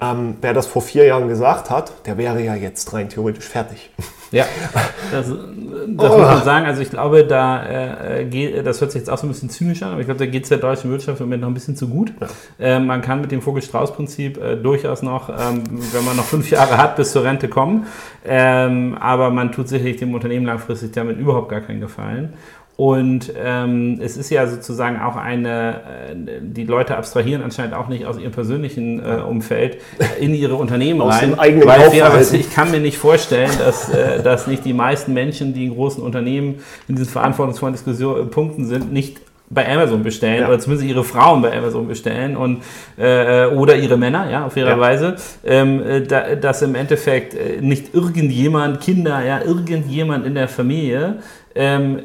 Ähm, 0.01 0.37
wer 0.41 0.53
das 0.53 0.67
vor 0.67 0.83
vier 0.83 1.07
Jahren 1.07 1.29
gesagt 1.29 1.71
hat, 1.71 1.93
der 2.07 2.19
wäre 2.19 2.43
ja 2.43 2.55
jetzt 2.57 2.93
rein 2.93 3.09
theoretisch 3.09 3.47
fertig. 3.47 3.91
Ja, 4.35 4.47
das, 5.13 5.29
das 5.29 6.11
oh. 6.11 6.19
muss 6.19 6.27
man 6.27 6.43
sagen. 6.43 6.67
Also 6.67 6.83
ich 6.83 6.91
glaube, 6.91 7.25
da 7.25 8.19
äh, 8.19 8.25
geht, 8.25 8.67
das 8.67 8.81
hört 8.81 8.91
sich 8.91 9.01
jetzt 9.01 9.09
auch 9.09 9.19
so 9.19 9.27
ein 9.27 9.29
bisschen 9.29 9.49
zynisch 9.49 9.83
an, 9.83 9.93
aber 9.93 10.01
ich 10.01 10.07
glaube, 10.07 10.19
da 10.19 10.27
geht 10.27 10.43
es 10.43 10.49
der 10.49 10.59
deutschen 10.59 10.91
Wirtschaft 10.91 11.21
im 11.21 11.27
Moment 11.27 11.43
noch 11.43 11.49
ein 11.49 11.55
bisschen 11.55 11.77
zu 11.77 11.89
gut. 11.89 12.13
Ja. 12.59 12.77
Äh, 12.77 12.81
man 12.81 13.01
kann 13.01 13.21
mit 13.21 13.31
dem 13.31 13.43
Vogel-Strauß-Prinzip 13.43 14.43
äh, 14.43 14.57
durchaus 14.57 15.03
noch, 15.03 15.29
ähm, 15.29 15.63
wenn 15.93 16.05
man 16.05 16.17
noch 16.17 16.25
fünf 16.25 16.51
Jahre 16.51 16.77
hat, 16.79 16.97
bis 16.97 17.13
zur 17.13 17.23
Rente 17.23 17.49
kommen. 17.49 17.87
Ähm, 18.25 18.97
aber 18.99 19.31
man 19.31 19.53
tut 19.53 19.69
sicherlich 19.69 19.99
dem 19.99 20.13
Unternehmen 20.15 20.47
langfristig 20.47 20.93
damit 20.93 21.19
überhaupt 21.19 21.44
gar 21.49 21.61
keinen 21.61 21.81
Gefallen. 21.81 22.35
Und 22.77 23.33
ähm, 23.41 24.01
es 24.03 24.17
ist 24.17 24.31
ja 24.31 24.49
sozusagen 24.49 25.01
auch 25.01 25.15
eine, 25.15 25.75
äh, 26.11 26.41
die 26.41 26.65
Leute 26.65 26.97
abstrahieren 26.97 27.41
anscheinend 27.41 27.73
auch 27.73 27.87
nicht 27.87 28.05
aus 28.05 28.19
ihrem 28.19 28.33
persönlichen 28.33 28.99
äh, 28.99 29.21
Umfeld 29.21 29.79
in 30.21 30.35
ihre 30.35 30.57
Unternehmen 30.57 31.01
aus 31.01 31.15
rein. 31.15 31.31
Dem 31.31 31.39
eigenen 31.39 31.69
weil 31.69 31.91
fairerweise, 31.91 32.37
ich 32.37 32.53
kann 32.53 32.73
mir 32.73 32.81
nicht 32.81 32.99
vorstellen, 32.99 33.51
dass, 33.61 33.91
äh, 33.91 34.25
dass 34.25 34.49
nicht 34.49 34.65
die 34.65 34.73
meisten 34.73 35.13
Menschen, 35.13 35.55
die 35.55 35.67
in 35.67 35.75
großen 35.75 36.03
Unternehmen 36.03 36.57
in 36.89 36.97
diesen 36.97 37.13
verantwortungsvollen 37.13 37.75
Diskussionspunkten 37.75 38.67
sind, 38.67 38.93
nicht 38.93 39.21
bei 39.55 39.73
Amazon 39.73 40.03
bestellen 40.03 40.41
ja. 40.41 40.49
oder 40.49 40.59
zumindest 40.59 40.89
ihre 40.89 41.05
Frauen 41.05 41.41
bei 41.41 41.57
Amazon 41.57 41.87
bestellen 41.87 42.37
und 42.37 42.63
äh, 42.97 43.47
oder 43.47 43.77
ihre 43.77 43.97
Männer, 43.97 44.31
ja, 44.31 44.47
auf 44.47 44.57
ihre 44.57 44.71
ja. 44.71 44.81
Weise, 44.81 45.17
ähm, 45.45 45.83
äh, 45.83 46.03
da, 46.03 46.35
dass 46.35 46.63
im 46.63 46.75
Endeffekt 46.75 47.35
äh, 47.35 47.61
nicht 47.61 47.95
irgendjemand, 47.95 48.81
Kinder, 48.81 49.25
ja, 49.25 49.41
irgendjemand 49.41 50.27
in 50.27 50.35
der 50.35 50.49
Familie 50.49 51.21
ähm, 51.57 52.03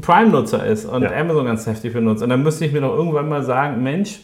Prime-Nutzer 0.00 0.66
ist 0.66 0.84
und 0.84 1.02
ja. 1.02 1.12
Amazon 1.12 1.46
ganz 1.46 1.66
heftig 1.66 1.92
benutzt. 1.92 2.22
Und 2.22 2.30
dann 2.30 2.42
müsste 2.42 2.64
ich 2.64 2.72
mir 2.72 2.80
doch 2.80 2.96
irgendwann 2.96 3.28
mal 3.28 3.44
sagen, 3.44 3.82
Mensch, 3.82 4.20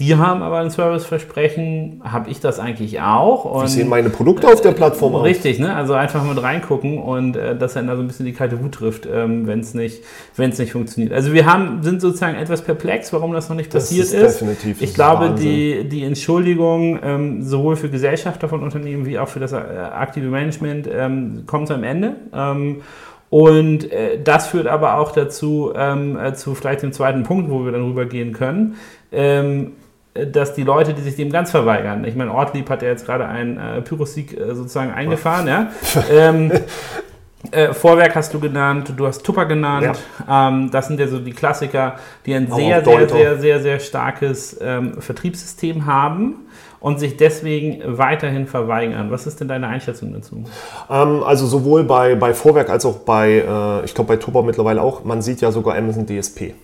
die 0.00 0.16
haben 0.16 0.42
aber 0.42 0.58
ein 0.58 0.70
Serviceversprechen, 0.70 2.02
habe 2.04 2.28
ich 2.28 2.40
das 2.40 2.58
eigentlich 2.58 3.00
auch? 3.00 3.44
Und, 3.44 3.64
Wie 3.64 3.68
sehen 3.68 3.88
meine 3.88 4.10
Produkte 4.10 4.48
auf 4.48 4.60
der 4.60 4.72
Plattform 4.72 5.14
aus? 5.14 5.24
Richtig, 5.24 5.60
ne? 5.60 5.74
also 5.74 5.94
einfach 5.94 6.24
mit 6.24 6.42
reingucken 6.42 6.98
und 6.98 7.36
äh, 7.36 7.56
dass 7.56 7.74
dann 7.74 7.86
da 7.86 7.94
so 7.94 8.02
ein 8.02 8.08
bisschen 8.08 8.26
die 8.26 8.32
kalte 8.32 8.60
Wut 8.62 8.72
trifft, 8.72 9.06
ähm, 9.06 9.46
wenn 9.46 9.60
es 9.60 9.74
nicht, 9.74 10.02
nicht 10.36 10.72
funktioniert. 10.72 11.12
Also 11.12 11.32
wir 11.32 11.46
haben, 11.46 11.82
sind 11.84 12.00
sozusagen 12.00 12.36
etwas 12.36 12.62
perplex, 12.62 13.12
warum 13.12 13.32
das 13.32 13.48
noch 13.48 13.56
nicht 13.56 13.72
das 13.72 13.84
passiert 13.84 14.06
ist. 14.06 14.12
ist. 14.14 14.40
Definitiv, 14.40 14.82
ich 14.82 14.94
glaube, 14.94 15.36
die, 15.38 15.88
die 15.88 16.02
Entschuldigung 16.02 16.98
ähm, 17.02 17.42
sowohl 17.42 17.76
für 17.76 17.90
Gesellschafter 17.90 18.48
von 18.48 18.62
Unternehmen 18.62 19.06
wie 19.06 19.20
auch 19.20 19.28
für 19.28 19.40
das 19.40 19.52
äh, 19.52 19.56
aktive 19.56 20.26
Management 20.26 20.88
ähm, 20.92 21.44
kommt 21.46 21.70
am 21.70 21.84
Ende. 21.84 22.16
Und 23.30 23.92
äh, 23.92 24.18
das 24.22 24.48
führt 24.48 24.66
aber 24.66 24.98
auch 24.98 25.12
dazu, 25.12 25.72
ähm, 25.76 26.18
äh, 26.18 26.34
zu 26.34 26.54
vielleicht 26.54 26.82
dem 26.82 26.92
zweiten 26.92 27.22
Punkt, 27.22 27.50
wo 27.50 27.64
wir 27.64 27.72
dann 27.72 27.84
rübergehen 27.84 28.32
können, 28.32 28.76
ähm, 29.12 29.72
dass 30.14 30.54
die 30.54 30.62
Leute, 30.62 30.94
die 30.94 31.02
sich 31.02 31.16
dem 31.16 31.30
ganz 31.30 31.50
verweigern, 31.50 32.04
ich 32.04 32.16
meine, 32.16 32.32
Ortlieb 32.32 32.68
hat 32.70 32.82
ja 32.82 32.88
jetzt 32.88 33.06
gerade 33.06 33.26
einen 33.26 33.58
äh, 33.58 33.82
Pyrosieg 33.82 34.38
äh, 34.38 34.54
sozusagen 34.54 34.90
eingefahren, 34.90 35.46
ja. 35.46 35.70
ähm, 36.10 36.50
äh, 37.52 37.72
Vorwerk 37.72 38.16
hast 38.16 38.34
du 38.34 38.40
genannt, 38.40 38.92
du 38.96 39.06
hast 39.06 39.24
Tupper 39.24 39.46
genannt. 39.46 39.98
Ja. 40.26 40.48
Ähm, 40.48 40.70
das 40.72 40.88
sind 40.88 40.98
ja 40.98 41.06
so 41.06 41.20
die 41.20 41.32
Klassiker, 41.32 41.96
die 42.26 42.34
ein 42.34 42.50
sehr, 42.50 42.84
sehr, 42.84 43.08
sehr, 43.08 43.38
sehr, 43.38 43.60
sehr 43.60 43.78
starkes 43.78 44.58
ähm, 44.60 45.00
Vertriebssystem 45.00 45.86
haben 45.86 46.48
und 46.80 47.00
sich 47.00 47.16
deswegen 47.16 47.82
weiterhin 47.98 48.46
verweigern. 48.46 49.10
Was 49.10 49.26
ist 49.26 49.40
denn 49.40 49.48
deine 49.48 49.68
Einschätzung 49.68 50.12
dazu? 50.12 50.44
Ähm, 50.90 51.22
also 51.24 51.46
sowohl 51.46 51.84
bei, 51.84 52.14
bei 52.14 52.34
Vorwerk 52.34 52.70
als 52.70 52.84
auch 52.86 52.98
bei, 52.98 53.44
äh, 53.46 53.84
ich 53.84 53.94
glaube 53.94 54.08
bei 54.08 54.16
Tupper 54.16 54.42
mittlerweile 54.42 54.82
auch, 54.82 55.04
man 55.04 55.22
sieht 55.22 55.40
ja 55.40 55.50
sogar 55.50 55.76
Amazon 55.76 56.06
DSP 56.06 56.54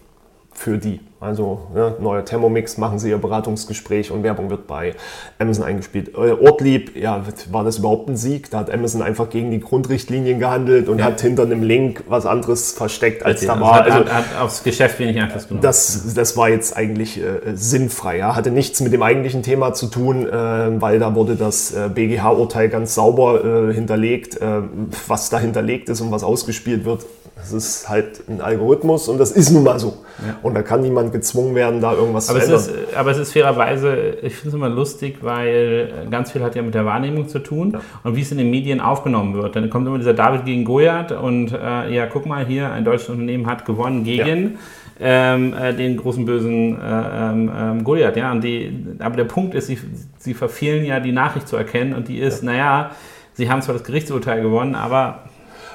für 0.54 0.78
die. 0.78 1.00
Also 1.20 1.68
ja, 1.75 1.94
neuer 2.00 2.25
Thermomix, 2.25 2.76
machen 2.76 2.99
Sie 2.99 3.08
Ihr 3.08 3.16
Beratungsgespräch 3.16 4.11
und 4.11 4.23
Werbung 4.23 4.50
wird 4.50 4.66
bei 4.66 4.94
Amazon 5.38 5.64
eingespielt. 5.64 6.11
Äh, 6.14 6.32
Ortlieb, 6.32 6.96
ja, 6.96 7.25
war 7.50 7.64
das 7.64 7.78
überhaupt 7.78 8.11
ein 8.11 8.16
Sieg? 8.16 8.50
Da 8.50 8.58
hat 8.58 8.70
Amazon 8.70 9.00
einfach 9.00 9.30
gegen 9.30 9.50
die 9.50 9.61
Grundrichtlinien 9.61 10.38
gehandelt 10.38 10.87
und 10.87 10.99
ja. 10.99 11.06
hat 11.06 11.23
hinter 11.23 11.44
einem 11.44 11.62
Link 11.62 12.04
was 12.08 12.26
anderes 12.26 12.73
versteckt, 12.73 13.25
als 13.25 13.38
okay, 13.38 13.46
da 13.46 13.61
war. 13.61 13.75
Hat, 13.76 13.90
also, 13.90 14.12
hat, 14.12 14.25
aufs 14.38 14.62
Geschäft 14.62 14.99
wenig 14.99 15.18
Einfluss 15.18 15.49
genommen. 15.49 15.62
Das, 15.62 16.14
das 16.14 16.37
war 16.37 16.50
jetzt 16.50 16.76
eigentlich 16.76 17.18
äh, 17.18 17.54
sinnfrei. 17.54 18.18
Ja. 18.18 18.37
Hatte 18.37 18.50
nichts 18.50 18.80
mit 18.80 18.92
dem 18.92 19.02
eigentlichen 19.02 19.42
Thema 19.42 19.73
zu 19.73 19.87
tun, 19.87 20.26
äh, 20.26 20.30
weil 20.30 20.99
da 20.99 21.14
wurde 21.14 21.37
das 21.37 21.73
äh, 21.73 21.88
BGH-Urteil 21.88 22.68
ganz 22.68 22.94
sauber 22.94 23.70
äh, 23.70 23.73
hinterlegt, 23.73 24.40
äh, 24.42 24.61
was 25.08 25.30
da 25.30 25.38
hinterlegt 25.38 25.88
ist 25.88 26.02
und 26.02 26.11
was 26.11 26.23
ausgespielt 26.23 26.84
wird. 26.84 27.06
Das 27.44 27.52
ist 27.52 27.88
halt 27.90 28.26
ein 28.26 28.40
Algorithmus 28.40 29.08
und 29.08 29.18
das 29.18 29.30
ist 29.30 29.50
nun 29.50 29.64
mal 29.64 29.78
so. 29.78 29.98
Ja. 30.26 30.36
Und 30.42 30.54
da 30.54 30.62
kann 30.62 30.80
niemand 30.80 31.12
gezwungen 31.12 31.54
werden, 31.54 31.82
da 31.82 31.92
irgendwas 31.92 32.30
aber 32.30 32.38
zu 32.40 32.44
ändern. 32.46 32.60
Ist, 32.60 32.96
aber 32.96 33.10
es 33.10 33.18
ist 33.18 33.32
fairerweise, 33.34 34.16
ich 34.22 34.34
finde 34.34 34.48
es 34.48 34.54
immer 34.54 34.70
lustig, 34.70 35.18
weil 35.20 36.06
ganz 36.10 36.32
viel 36.32 36.42
hat 36.42 36.54
ja 36.54 36.62
mit 36.62 36.74
der 36.74 36.86
Wahrnehmung 36.86 37.28
zu 37.28 37.40
tun 37.40 37.72
ja. 37.72 37.80
und 38.02 38.16
wie 38.16 38.22
es 38.22 38.32
in 38.32 38.38
den 38.38 38.50
Medien 38.50 38.80
aufgenommen 38.80 39.34
wird. 39.34 39.56
Dann 39.56 39.68
kommt 39.68 39.86
immer 39.86 39.98
dieser 39.98 40.14
David 40.14 40.46
gegen 40.46 40.64
Goliath 40.64 41.12
und 41.12 41.52
äh, 41.52 41.94
ja, 41.94 42.06
guck 42.06 42.24
mal 42.24 42.46
hier, 42.46 42.70
ein 42.72 42.84
deutsches 42.84 43.10
Unternehmen 43.10 43.46
hat 43.46 43.66
gewonnen 43.66 44.04
gegen 44.04 44.56
ja. 44.98 45.34
ähm, 45.34 45.52
äh, 45.52 45.74
den 45.74 45.98
großen 45.98 46.24
bösen 46.24 46.80
äh, 46.80 46.82
ähm, 46.82 47.52
ähm, 47.54 47.84
Goliath. 47.84 48.16
Ja, 48.16 48.32
und 48.32 48.42
die, 48.42 48.96
aber 49.00 49.16
der 49.16 49.24
Punkt 49.24 49.54
ist, 49.54 49.66
sie, 49.66 49.78
sie 50.18 50.32
verfehlen 50.32 50.86
ja 50.86 50.98
die 50.98 51.12
Nachricht 51.12 51.46
zu 51.46 51.56
erkennen 51.56 51.92
und 51.92 52.08
die 52.08 52.20
ist, 52.20 52.42
naja, 52.42 52.92
sie 53.34 53.50
haben 53.50 53.60
zwar 53.60 53.74
das 53.74 53.84
Gerichtsurteil 53.84 54.40
gewonnen, 54.40 54.74
aber 54.74 55.24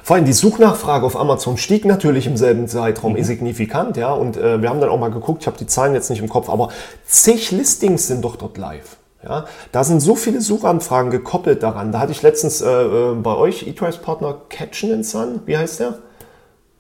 vor 0.04 0.16
allem 0.16 0.26
die 0.26 0.34
Suchnachfrage 0.34 1.06
auf 1.06 1.18
Amazon 1.18 1.58
stieg 1.58 1.86
natürlich 1.86 2.28
im 2.28 2.38
selben 2.38 2.68
Zeitraum 2.68 3.14
mhm. 3.14 3.24
signifikant, 3.24 3.98
ja. 3.98 4.12
Und 4.12 4.38
äh, 4.38 4.62
wir 4.62 4.70
haben 4.70 4.82
dann 4.82 4.90
auch 4.90 5.00
mal 5.00 5.12
geguckt, 5.12 5.42
ich 5.42 5.48
habe 5.48 5.58
die 5.58 5.68
Zahlen 5.68 5.94
jetzt 5.94 6.10
nicht 6.10 6.22
im 6.22 6.30
Kopf, 6.30 6.50
aber 6.50 6.70
zig 7.06 7.52
Listings 7.52 8.08
sind 8.08 8.24
doch 8.24 8.36
dort 8.36 8.58
live. 8.58 8.98
Ja, 9.24 9.46
da 9.74 9.84
sind 9.84 10.00
so 10.00 10.16
viele 10.16 10.40
Suchanfragen 10.40 11.12
gekoppelt 11.12 11.62
daran. 11.62 11.92
Da 11.92 12.00
hatte 12.00 12.14
ich 12.14 12.22
letztens 12.22 12.62
äh, 12.62 12.70
äh 12.70 13.16
bei 13.16 13.36
euch, 13.36 13.68
eTrice 13.68 13.98
Partner 13.98 14.38
Catchen 14.48 15.04
Sun, 15.04 15.42
wie 15.46 15.58
heißt 15.58 15.82
der? 15.82 15.96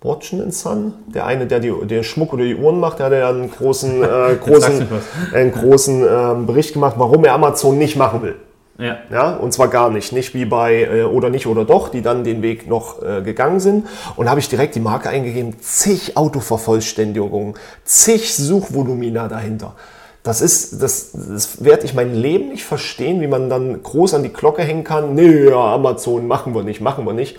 Watchen 0.01 0.49
Son, 0.51 0.93
der 1.07 1.25
eine, 1.25 1.45
der 1.47 1.59
die, 1.59 1.73
den 1.85 2.03
Schmuck 2.05 2.31
oder 2.31 2.45
die 2.45 2.55
Uhren 2.55 2.79
macht, 2.79 2.99
der 2.99 3.07
hat 3.07 3.13
ja 3.13 3.29
einen 3.29 3.51
großen, 3.51 4.01
äh, 4.01 4.35
großen, 4.41 4.87
einen 5.33 5.51
großen 5.51 6.01
äh, 6.01 6.45
Bericht 6.45 6.73
gemacht, 6.73 6.95
warum 6.97 7.25
er 7.25 7.33
Amazon 7.33 7.77
nicht 7.77 7.97
machen 7.97 8.21
will. 8.21 8.35
Ja. 8.79 8.97
ja. 9.11 9.35
Und 9.35 9.53
zwar 9.53 9.67
gar 9.67 9.89
nicht. 9.89 10.13
Nicht 10.13 10.33
wie 10.33 10.45
bei 10.45 10.83
äh, 10.83 11.03
oder 11.03 11.29
nicht 11.29 11.45
oder 11.45 11.65
doch, 11.65 11.89
die 11.89 12.01
dann 12.01 12.23
den 12.23 12.41
Weg 12.41 12.67
noch 12.67 13.03
äh, 13.03 13.21
gegangen 13.21 13.59
sind. 13.59 13.87
Und 14.15 14.29
habe 14.29 14.39
ich 14.39 14.49
direkt 14.49 14.75
die 14.75 14.79
Marke 14.79 15.09
eingegeben, 15.09 15.59
zig 15.59 16.17
Autovervollständigungen, 16.17 17.55
zig 17.83 18.33
Suchvolumina 18.35 19.27
dahinter. 19.27 19.75
Das 20.23 20.41
ist, 20.41 20.81
das, 20.81 21.11
das 21.13 21.63
werde 21.63 21.85
ich 21.85 21.93
mein 21.93 22.13
Leben 22.13 22.49
nicht 22.49 22.65
verstehen, 22.65 23.21
wie 23.21 23.27
man 23.27 23.49
dann 23.49 23.83
groß 23.83 24.13
an 24.15 24.23
die 24.23 24.33
Glocke 24.33 24.63
hängen 24.63 24.83
kann. 24.83 25.13
Nee, 25.13 25.49
ja, 25.49 25.73
Amazon 25.73 26.27
machen 26.27 26.53
wir 26.55 26.63
nicht, 26.63 26.81
machen 26.81 27.05
wir 27.05 27.13
nicht. 27.13 27.37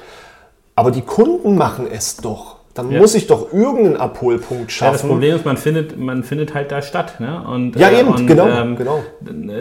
Aber 0.74 0.90
die 0.90 1.02
Kunden 1.02 1.56
machen 1.56 1.86
es 1.90 2.16
doch. 2.18 2.59
Dann 2.80 2.90
ja. 2.92 2.98
muss 2.98 3.14
ich 3.14 3.26
doch 3.26 3.52
irgendeinen 3.52 3.98
Abholpunkt 3.98 4.72
schaffen. 4.72 4.86
Ja, 4.86 4.92
das 4.92 5.02
Problem 5.02 5.36
ist, 5.36 5.44
man 5.44 5.56
findet, 5.58 5.98
man 5.98 6.24
findet 6.24 6.54
halt 6.54 6.72
da 6.72 6.80
statt. 6.80 7.20
Ne? 7.20 7.44
Und, 7.46 7.76
ja, 7.76 7.90
eben, 7.90 8.08
und, 8.08 8.26
genau, 8.26 8.48
ähm, 8.48 8.74
genau. 8.74 9.02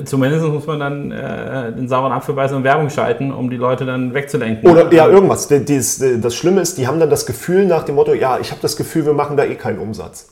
Zumindest 0.05 0.45
muss 0.45 0.65
man 0.65 0.79
dann 0.79 1.11
äh, 1.11 1.73
den 1.73 1.89
sauren 1.89 2.13
Apfel 2.13 2.33
beißen 2.33 2.55
und 2.55 2.63
Werbung 2.63 2.89
schalten, 2.89 3.33
um 3.33 3.49
die 3.49 3.57
Leute 3.57 3.85
dann 3.85 4.13
wegzulenken. 4.13 4.69
Oder 4.69 4.91
ja, 4.93 5.09
irgendwas. 5.09 5.49
Das, 5.49 6.01
das 6.21 6.35
Schlimme 6.35 6.61
ist, 6.61 6.77
die 6.77 6.87
haben 6.87 6.99
dann 7.01 7.09
das 7.09 7.25
Gefühl 7.25 7.65
nach 7.65 7.83
dem 7.83 7.95
Motto, 7.95 8.13
ja, 8.13 8.39
ich 8.39 8.51
habe 8.51 8.61
das 8.61 8.77
Gefühl, 8.77 9.05
wir 9.05 9.13
machen 9.13 9.35
da 9.35 9.43
eh 9.43 9.55
keinen 9.55 9.79
Umsatz. 9.79 10.29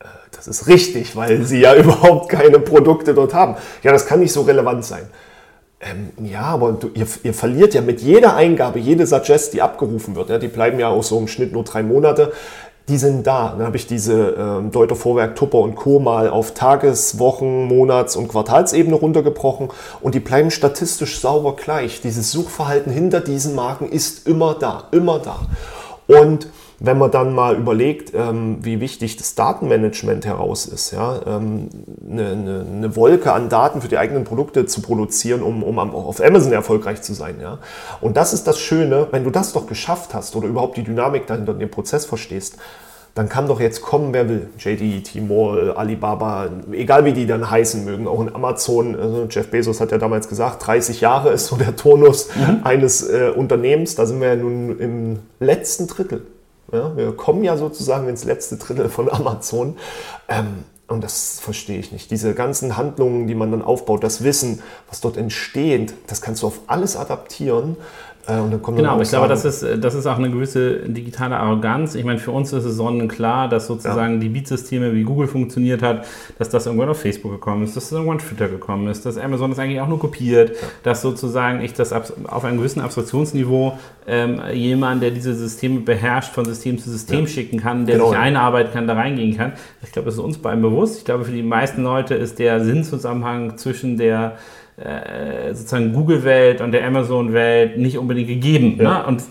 Äh, 0.00 0.04
das 0.36 0.48
ist 0.48 0.66
richtig, 0.66 1.16
weil 1.16 1.44
sie 1.44 1.60
ja 1.60 1.74
überhaupt 1.76 2.28
keine 2.28 2.58
Produkte 2.58 3.14
dort 3.14 3.32
haben. 3.32 3.56
Ja, 3.82 3.92
das 3.92 4.04
kann 4.04 4.20
nicht 4.20 4.34
so 4.34 4.42
relevant 4.42 4.84
sein. 4.84 5.08
Ähm, 5.80 6.10
ja, 6.26 6.42
aber 6.42 6.72
du, 6.72 6.90
ihr, 6.94 7.06
ihr, 7.22 7.34
verliert 7.34 7.72
ja 7.72 7.80
mit 7.80 8.00
jeder 8.00 8.34
Eingabe, 8.34 8.80
jede 8.80 9.06
Suggest, 9.06 9.54
die 9.54 9.62
abgerufen 9.62 10.16
wird, 10.16 10.28
ja, 10.28 10.38
die 10.38 10.48
bleiben 10.48 10.80
ja 10.80 10.88
auch 10.88 11.04
so 11.04 11.18
im 11.18 11.28
Schnitt 11.28 11.52
nur 11.52 11.62
drei 11.62 11.84
Monate, 11.84 12.32
die 12.88 12.96
sind 12.96 13.26
da. 13.26 13.54
Dann 13.56 13.66
habe 13.66 13.76
ich 13.76 13.86
diese 13.86 14.30
ähm, 14.30 14.70
Deuter 14.70 14.96
Vorwerk, 14.96 15.36
Tupper 15.36 15.58
und 15.58 15.76
Co. 15.76 16.00
mal 16.00 16.30
auf 16.30 16.54
Tages-, 16.54 17.18
Wochen-, 17.18 17.66
Monats- 17.66 18.16
und 18.16 18.28
Quartalsebene 18.28 18.96
runtergebrochen 18.96 19.68
und 20.00 20.14
die 20.14 20.20
bleiben 20.20 20.50
statistisch 20.50 21.20
sauber 21.20 21.54
gleich. 21.54 22.00
Dieses 22.00 22.32
Suchverhalten 22.32 22.90
hinter 22.90 23.20
diesen 23.20 23.54
Marken 23.54 23.88
ist 23.88 24.26
immer 24.26 24.54
da, 24.54 24.84
immer 24.90 25.20
da. 25.20 25.46
Und 26.06 26.48
wenn 26.80 26.96
man 26.96 27.10
dann 27.10 27.34
mal 27.34 27.56
überlegt, 27.56 28.12
ähm, 28.14 28.58
wie 28.60 28.80
wichtig 28.80 29.16
das 29.16 29.34
Datenmanagement 29.34 30.24
heraus 30.24 30.66
ist, 30.66 30.92
ja, 30.92 31.20
ähm, 31.26 31.68
eine, 32.08 32.28
eine, 32.28 32.66
eine, 32.72 32.96
Wolke 32.96 33.32
an 33.32 33.48
Daten 33.48 33.80
für 33.80 33.88
die 33.88 33.98
eigenen 33.98 34.24
Produkte 34.24 34.66
zu 34.66 34.80
produzieren, 34.80 35.42
um, 35.42 35.64
um 35.64 35.78
auf 35.78 36.22
Amazon 36.22 36.52
erfolgreich 36.52 37.02
zu 37.02 37.14
sein. 37.14 37.36
Ja. 37.40 37.58
Und 38.00 38.16
das 38.16 38.32
ist 38.32 38.46
das 38.46 38.60
Schöne, 38.60 39.08
wenn 39.10 39.24
du 39.24 39.30
das 39.30 39.52
doch 39.52 39.66
geschafft 39.66 40.14
hast 40.14 40.36
oder 40.36 40.46
überhaupt 40.46 40.76
die 40.76 40.84
Dynamik 40.84 41.26
dahinter 41.26 41.54
den 41.54 41.70
Prozess 41.70 42.04
verstehst, 42.06 42.56
dann 43.16 43.28
kann 43.28 43.48
doch 43.48 43.58
jetzt 43.58 43.82
kommen, 43.82 44.12
wer 44.12 44.28
will. 44.28 44.48
JD, 44.56 45.02
Timor, 45.02 45.76
Alibaba, 45.76 46.48
egal 46.70 47.04
wie 47.04 47.12
die 47.12 47.26
dann 47.26 47.50
heißen 47.50 47.84
mögen, 47.84 48.06
auch 48.06 48.20
in 48.20 48.32
Amazon. 48.32 48.94
Also 48.94 49.26
Jeff 49.28 49.50
Bezos 49.50 49.80
hat 49.80 49.90
ja 49.90 49.98
damals 49.98 50.28
gesagt, 50.28 50.64
30 50.64 51.00
Jahre 51.00 51.30
ist 51.30 51.46
so 51.46 51.56
der 51.56 51.74
Turnus 51.74 52.28
mhm. 52.36 52.60
eines 52.62 53.02
äh, 53.08 53.32
Unternehmens. 53.34 53.96
Da 53.96 54.06
sind 54.06 54.20
wir 54.20 54.28
ja 54.28 54.36
nun 54.36 54.78
im 54.78 55.18
letzten 55.40 55.88
Drittel. 55.88 56.22
Ja, 56.72 56.96
wir 56.96 57.12
kommen 57.12 57.44
ja 57.44 57.56
sozusagen 57.56 58.08
ins 58.08 58.24
letzte 58.24 58.56
Drittel 58.56 58.88
von 58.88 59.10
Amazon. 59.10 59.76
Ähm, 60.28 60.64
und 60.88 61.04
das 61.04 61.38
verstehe 61.40 61.78
ich 61.78 61.92
nicht. 61.92 62.10
Diese 62.10 62.32
ganzen 62.32 62.78
Handlungen, 62.78 63.26
die 63.26 63.34
man 63.34 63.50
dann 63.50 63.60
aufbaut, 63.60 64.02
das 64.02 64.24
Wissen, 64.24 64.62
was 64.88 65.02
dort 65.02 65.18
entsteht, 65.18 65.92
das 66.06 66.22
kannst 66.22 66.42
du 66.42 66.46
auf 66.46 66.60
alles 66.66 66.96
adaptieren. 66.96 67.76
Äh, 68.26 68.40
genau, 68.50 68.90
aber 68.90 69.02
ich 69.02 69.08
glaube, 69.08 69.28
das 69.28 69.46
ist, 69.46 69.64
das 69.82 69.94
ist 69.94 70.06
auch 70.06 70.18
eine 70.18 70.30
gewisse 70.30 70.80
digitale 70.80 71.36
Arroganz. 71.38 71.94
Ich 71.94 72.04
meine, 72.04 72.18
für 72.18 72.30
uns 72.30 72.52
ist 72.52 72.64
es 72.64 72.76
sonnenklar, 72.76 73.48
dass 73.48 73.66
sozusagen 73.66 74.14
ja. 74.14 74.20
die 74.20 74.28
Beat-Systeme 74.28 74.94
wie 74.94 75.02
Google 75.02 75.28
funktioniert 75.28 75.80
hat, 75.82 76.06
dass 76.38 76.50
das 76.50 76.66
irgendwann 76.66 76.90
auf 76.90 77.00
Facebook 77.00 77.32
gekommen 77.32 77.64
ist, 77.64 77.74
dass 77.74 77.84
das 77.84 77.92
irgendwann 77.92 78.16
auf 78.18 78.26
Twitter 78.26 78.48
gekommen 78.48 78.88
ist, 78.88 79.06
dass 79.06 79.16
Amazon 79.16 79.50
das 79.50 79.58
eigentlich 79.58 79.80
auch 79.80 79.88
nur 79.88 79.98
kopiert, 79.98 80.50
ja. 80.50 80.56
dass 80.82 81.00
sozusagen 81.00 81.62
ich 81.62 81.72
das 81.72 81.92
auf 81.92 82.44
einem 82.44 82.58
gewissen 82.58 82.82
Abstraktionsniveau 82.82 83.78
ähm, 84.08 84.40
jemand, 84.52 85.02
der 85.02 85.10
diese 85.10 85.34
Systeme 85.34 85.80
beherrscht, 85.80 86.32
von 86.32 86.44
System 86.44 86.78
zu 86.78 86.90
System 86.90 87.20
ja. 87.20 87.26
schicken 87.26 87.60
kann, 87.60 87.86
der 87.86 87.96
genau. 87.96 88.10
sich 88.10 88.18
einarbeiten 88.18 88.72
kann, 88.72 88.86
da 88.86 88.94
reingehen 88.94 89.36
kann. 89.36 89.52
Ich 89.82 89.92
glaube, 89.92 90.06
das 90.06 90.14
ist 90.14 90.20
uns 90.20 90.38
beiden 90.38 90.62
bewusst. 90.62 90.98
Ich 90.98 91.04
glaube, 91.04 91.24
für 91.24 91.32
die 91.32 91.42
meisten 91.42 91.82
Leute 91.82 92.14
ist 92.14 92.38
der 92.38 92.64
Sinnzusammenhang 92.64 93.58
zwischen 93.58 93.98
der 93.98 94.36
äh, 94.76 95.54
sozusagen 95.54 95.92
Google-Welt 95.92 96.60
und 96.60 96.72
der 96.72 96.86
Amazon-Welt 96.86 97.78
nicht 97.78 97.98
unbedingt 97.98 98.28
gegeben. 98.28 98.76
Ja. 98.80 99.00
Ne? 99.00 99.06
Und 99.06 99.22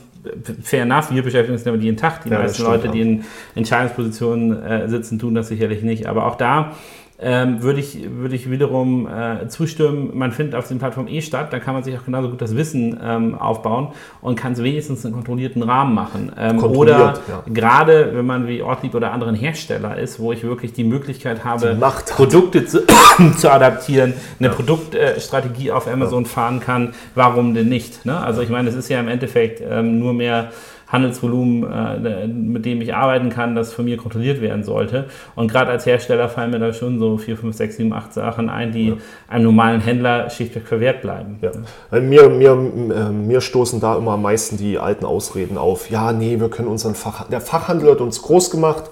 fair 0.62 0.84
enough, 0.84 1.12
wir 1.12 1.24
beschäftigen 1.24 1.54
uns 1.54 1.64
damit 1.64 1.82
jeden 1.82 1.98
Tag. 1.98 2.24
Die 2.24 2.30
ja, 2.30 2.40
meisten 2.40 2.64
Leute, 2.64 2.90
die 2.90 3.02
in 3.02 3.24
Entscheidungspositionen 3.56 4.64
äh, 4.64 4.90
sitzen, 4.90 5.20
tun 5.20 5.36
das 5.36 5.48
sicherlich 5.48 5.84
nicht. 5.84 6.06
Aber 6.06 6.26
auch 6.26 6.36
da 6.36 6.74
ähm, 7.20 7.64
würde 7.64 7.80
ich, 7.80 7.98
würde 8.12 8.36
ich 8.36 8.50
wiederum 8.50 9.08
äh, 9.08 9.48
zustimmen, 9.48 10.12
man 10.14 10.32
findet 10.32 10.56
auf 10.56 10.68
den 10.68 10.78
Plattformen 10.78 11.10
eh 11.10 11.22
statt, 11.22 11.52
da 11.52 11.60
kann 11.60 11.74
man 11.74 11.84
sich 11.84 11.98
auch 11.98 12.06
genauso 12.06 12.30
gut 12.30 12.42
das 12.42 12.56
Wissen 12.56 13.00
ähm, 13.04 13.36
aufbauen 13.36 13.90
und 14.22 14.36
kann 14.36 14.54
es 14.54 14.62
wenigstens 14.62 15.04
in 15.04 15.14
kontrollierten 15.14 15.64
Rahmen 15.64 15.96
machen. 15.96 16.32
Ähm, 16.38 16.64
oder 16.64 17.16
ja. 17.28 17.44
gerade, 17.52 18.12
wenn 18.14 18.26
man 18.26 18.48
wie 18.48 18.62
Ortlieb 18.62 18.94
oder 18.94 19.12
anderen 19.14 19.34
Hersteller 19.34 19.98
ist, 19.98 20.20
wo 20.20 20.32
ich 20.32 20.44
wirklich 20.44 20.74
die 20.74 20.84
Möglichkeit 20.84 21.44
habe, 21.44 21.76
Produkte 22.16 22.66
zu, 22.66 22.86
zu, 23.38 23.52
adaptieren, 23.52 24.14
eine 24.40 24.50
ja. 24.50 24.54
Produktstrategie 24.54 25.72
auf 25.72 25.88
Amazon 25.88 26.24
ja. 26.24 26.30
fahren 26.30 26.60
kann, 26.60 26.94
warum 27.16 27.56
denn 27.56 27.70
nicht? 27.70 28.06
Ne? 28.06 28.20
Also 28.20 28.42
ich 28.42 28.50
meine, 28.50 28.70
es 28.70 28.76
ist 28.76 28.90
ja 28.90 29.00
im 29.00 29.08
Endeffekt 29.08 29.62
ähm, 29.68 29.98
nur 29.98 30.14
mehr 30.14 30.52
Handelsvolumen, 30.88 32.06
äh, 32.06 32.28
mit 32.28 32.66
dem 32.66 32.82
ich 32.82 32.96
arbeiten 32.96 33.30
kann, 33.30 33.56
das 33.56 33.74
von 33.74 33.86
mir 33.86 33.98
kontrolliert 33.98 34.42
werden 34.42 34.64
sollte. 34.64 35.06
Und 35.36 35.52
gerade 35.52 35.72
als 35.72 35.86
Hersteller 35.86 36.30
fallen 36.30 36.52
mir 36.52 36.60
da 36.60 36.74
schon 36.74 36.98
so 37.00 37.18
4, 37.18 37.38
5, 37.38 37.56
6, 37.56 37.78
7, 37.78 37.94
8 37.94 38.14
Sachen 38.14 38.50
ein, 38.50 38.72
die 38.72 38.90
ja. 38.90 38.96
einem 39.28 39.46
normalen 39.46 39.82
Händler 39.82 40.30
schlichtweg 40.30 40.68
verwehrt 40.68 41.02
bleiben. 41.02 41.40
Ja. 41.42 42.00
Mir, 42.00 42.30
mir, 42.30 42.52
äh, 42.52 43.10
mir 43.12 43.42
stoßen 43.42 43.80
da 43.82 43.98
immer 43.98 44.14
am 44.14 44.22
meisten 44.22 44.58
die 44.58 44.80
alten 44.80 45.06
Ausreden 45.06 45.58
auf. 45.58 45.90
Ja, 45.90 46.14
nee, 46.14 46.40
wir 46.40 46.50
können 46.50 46.70
unseren 46.70 46.96
Fach, 46.96 47.28
der 47.28 47.42
Fachhandel 47.42 47.92
hat 47.92 48.02
uns 48.02 48.22
groß 48.22 48.50
gemacht, 48.52 48.90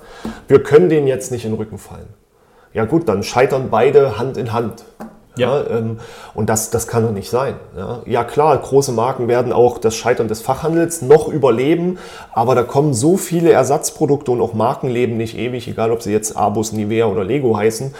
wir 0.47 0.61
können 0.61 0.89
den 0.89 1.07
jetzt 1.07 1.31
nicht 1.31 1.45
in 1.45 1.51
den 1.51 1.57
Rücken 1.57 1.77
fallen. 1.77 2.07
Ja 2.73 2.83
gut, 2.83 3.07
dann 3.07 3.23
scheitern 3.23 3.69
beide 3.71 4.19
Hand 4.19 4.35
in 4.35 4.51
Hand. 4.51 4.83
Ja. 5.35 5.59
ja 5.59 5.77
ähm, 5.77 5.99
und 6.33 6.49
das, 6.49 6.69
das 6.69 6.87
kann 6.87 7.03
doch 7.03 7.11
nicht 7.11 7.29
sein. 7.29 7.55
Ja. 7.77 7.99
ja. 8.05 8.23
klar, 8.23 8.57
große 8.57 8.91
Marken 8.91 9.27
werden 9.27 9.53
auch 9.53 9.77
das 9.77 9.95
Scheitern 9.95 10.27
des 10.27 10.41
Fachhandels 10.41 11.01
noch 11.01 11.27
überleben, 11.27 11.97
aber 12.33 12.55
da 12.55 12.63
kommen 12.63 12.93
so 12.93 13.17
viele 13.17 13.51
Ersatzprodukte 13.51 14.31
und 14.31 14.41
auch 14.41 14.53
Marken 14.53 14.89
leben 14.89 15.17
nicht 15.17 15.37
ewig, 15.37 15.67
egal 15.67 15.91
ob 15.91 16.01
sie 16.01 16.11
jetzt 16.11 16.35
Abus, 16.35 16.71
Nivea 16.71 17.05
oder 17.05 17.23
Lego 17.23 17.57
heißen. 17.57 17.93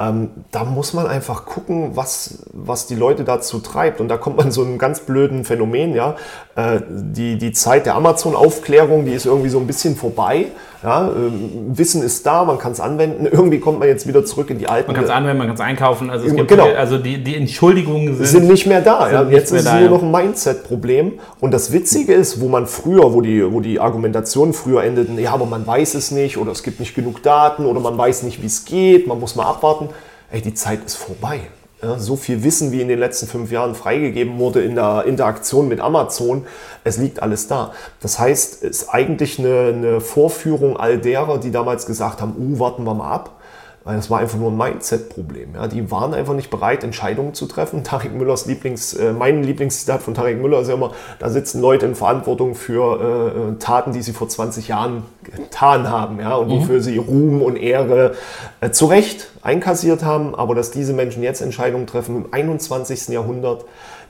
Ähm, 0.00 0.30
da 0.50 0.64
muss 0.64 0.94
man 0.94 1.06
einfach 1.06 1.44
gucken, 1.44 1.90
was, 1.94 2.38
was 2.54 2.86
die 2.86 2.94
Leute 2.94 3.24
dazu 3.24 3.58
treibt. 3.58 4.00
Und 4.00 4.08
da 4.08 4.16
kommt 4.16 4.38
man 4.38 4.50
so 4.50 4.62
einem 4.62 4.78
ganz 4.78 5.00
blöden 5.00 5.44
Phänomen, 5.44 5.94
ja. 5.94 6.16
Äh, 6.56 6.80
die, 6.88 7.36
die 7.36 7.52
Zeit 7.52 7.84
der 7.84 7.96
Amazon-Aufklärung, 7.96 9.04
die 9.04 9.12
ist 9.12 9.26
irgendwie 9.26 9.50
so 9.50 9.58
ein 9.58 9.66
bisschen 9.66 9.96
vorbei. 9.96 10.46
Ja, 10.82 11.08
ähm, 11.08 11.76
Wissen 11.76 12.02
ist 12.02 12.24
da, 12.24 12.44
man 12.44 12.58
kann 12.58 12.72
es 12.72 12.80
anwenden. 12.80 13.26
Irgendwie 13.30 13.60
kommt 13.60 13.78
man 13.78 13.88
jetzt 13.88 14.06
wieder 14.06 14.24
zurück 14.24 14.50
in 14.50 14.58
die 14.58 14.66
alten. 14.66 14.88
Man 14.88 14.96
kann 14.96 15.04
es 15.04 15.10
anwenden, 15.10 15.38
man 15.38 15.46
kann 15.48 15.56
es 15.56 15.60
einkaufen. 15.60 16.10
Also, 16.10 16.26
es 16.26 16.34
gibt 16.34 16.48
genau. 16.48 16.68
also 16.72 16.98
die, 16.98 17.22
die 17.22 17.36
Entschuldigungen 17.36 18.16
sind, 18.16 18.26
sind 18.26 18.48
nicht 18.48 18.66
mehr 18.66 18.80
da. 18.80 19.10
Ja. 19.10 19.22
Jetzt 19.28 19.52
ist 19.52 19.66
es 19.66 19.72
nur 19.72 19.80
ja. 19.82 19.90
noch 19.90 20.02
ein 20.02 20.10
Mindset-Problem. 20.10 21.20
Und 21.40 21.52
das 21.52 21.72
Witzige 21.72 22.14
ist, 22.14 22.40
wo 22.40 22.48
man 22.48 22.66
früher, 22.66 23.12
wo 23.12 23.20
die, 23.20 23.52
wo 23.52 23.60
die 23.60 23.78
Argumentationen 23.78 24.54
früher 24.54 24.82
endeten, 24.82 25.18
ja, 25.18 25.32
aber 25.32 25.46
man 25.46 25.66
weiß 25.66 25.94
es 25.94 26.10
nicht 26.10 26.38
oder 26.38 26.52
es 26.52 26.62
gibt 26.62 26.80
nicht 26.80 26.94
genug 26.94 27.22
Daten 27.22 27.66
oder 27.66 27.80
man 27.80 27.98
weiß 27.98 28.22
nicht, 28.22 28.42
wie 28.42 28.46
es 28.46 28.64
geht, 28.64 29.06
man 29.06 29.20
muss 29.20 29.36
mal 29.36 29.44
abwarten 29.44 29.90
ey, 30.30 30.40
die 30.40 30.54
Zeit 30.54 30.84
ist 30.84 30.96
vorbei. 30.96 31.40
Ja, 31.82 31.98
so 31.98 32.16
viel 32.16 32.44
Wissen, 32.44 32.72
wie 32.72 32.82
in 32.82 32.88
den 32.88 32.98
letzten 32.98 33.26
fünf 33.26 33.50
Jahren 33.50 33.74
freigegeben 33.74 34.38
wurde 34.38 34.60
in 34.60 34.74
der 34.74 35.04
Interaktion 35.06 35.66
mit 35.66 35.80
Amazon, 35.80 36.46
es 36.84 36.98
liegt 36.98 37.22
alles 37.22 37.48
da. 37.48 37.72
Das 38.00 38.18
heißt, 38.18 38.62
es 38.64 38.82
ist 38.82 38.88
eigentlich 38.90 39.38
eine, 39.38 39.72
eine 39.74 40.00
Vorführung 40.02 40.76
all 40.76 40.98
derer, 40.98 41.38
die 41.38 41.50
damals 41.50 41.86
gesagt 41.86 42.20
haben, 42.20 42.34
uh, 42.38 42.58
warten 42.58 42.84
wir 42.84 42.92
mal 42.92 43.10
ab. 43.10 43.39
Weil 43.82 43.96
das 43.96 44.10
war 44.10 44.18
einfach 44.18 44.38
nur 44.38 44.50
ein 44.50 44.58
Mindset-Problem. 44.58 45.54
Ja. 45.54 45.66
Die 45.66 45.90
waren 45.90 46.12
einfach 46.12 46.34
nicht 46.34 46.50
bereit, 46.50 46.84
Entscheidungen 46.84 47.32
zu 47.32 47.46
treffen. 47.46 47.82
Tarek 47.84 48.14
Müllers 48.14 48.46
Lieblings, 48.46 48.92
äh, 48.92 49.12
mein 49.12 49.42
Lieblingszitat 49.42 50.02
von 50.02 50.14
Tarek 50.14 50.40
Müller 50.40 50.60
ist 50.60 50.68
ja 50.68 50.74
immer, 50.74 50.92
da 51.18 51.30
sitzen 51.30 51.62
Leute 51.62 51.86
in 51.86 51.94
Verantwortung 51.94 52.54
für 52.54 53.00
äh, 53.00 53.50
äh 53.52 53.58
Taten, 53.58 53.92
die 53.92 54.02
sie 54.02 54.12
vor 54.12 54.28
20 54.28 54.68
Jahren 54.68 55.04
getan 55.22 55.88
haben 55.88 56.20
ja, 56.20 56.34
und 56.34 56.48
mhm. 56.48 56.60
wofür 56.60 56.80
sie 56.82 56.98
Ruhm 56.98 57.40
und 57.40 57.56
Ehre 57.56 58.14
äh, 58.60 58.70
zu 58.70 58.86
Recht 58.86 59.28
einkassiert 59.42 60.04
haben. 60.04 60.34
Aber 60.34 60.54
dass 60.54 60.70
diese 60.70 60.92
Menschen 60.92 61.22
jetzt 61.22 61.40
Entscheidungen 61.40 61.86
treffen 61.86 62.16
im 62.16 62.32
21. 62.32 63.08
Jahrhundert, 63.08 63.64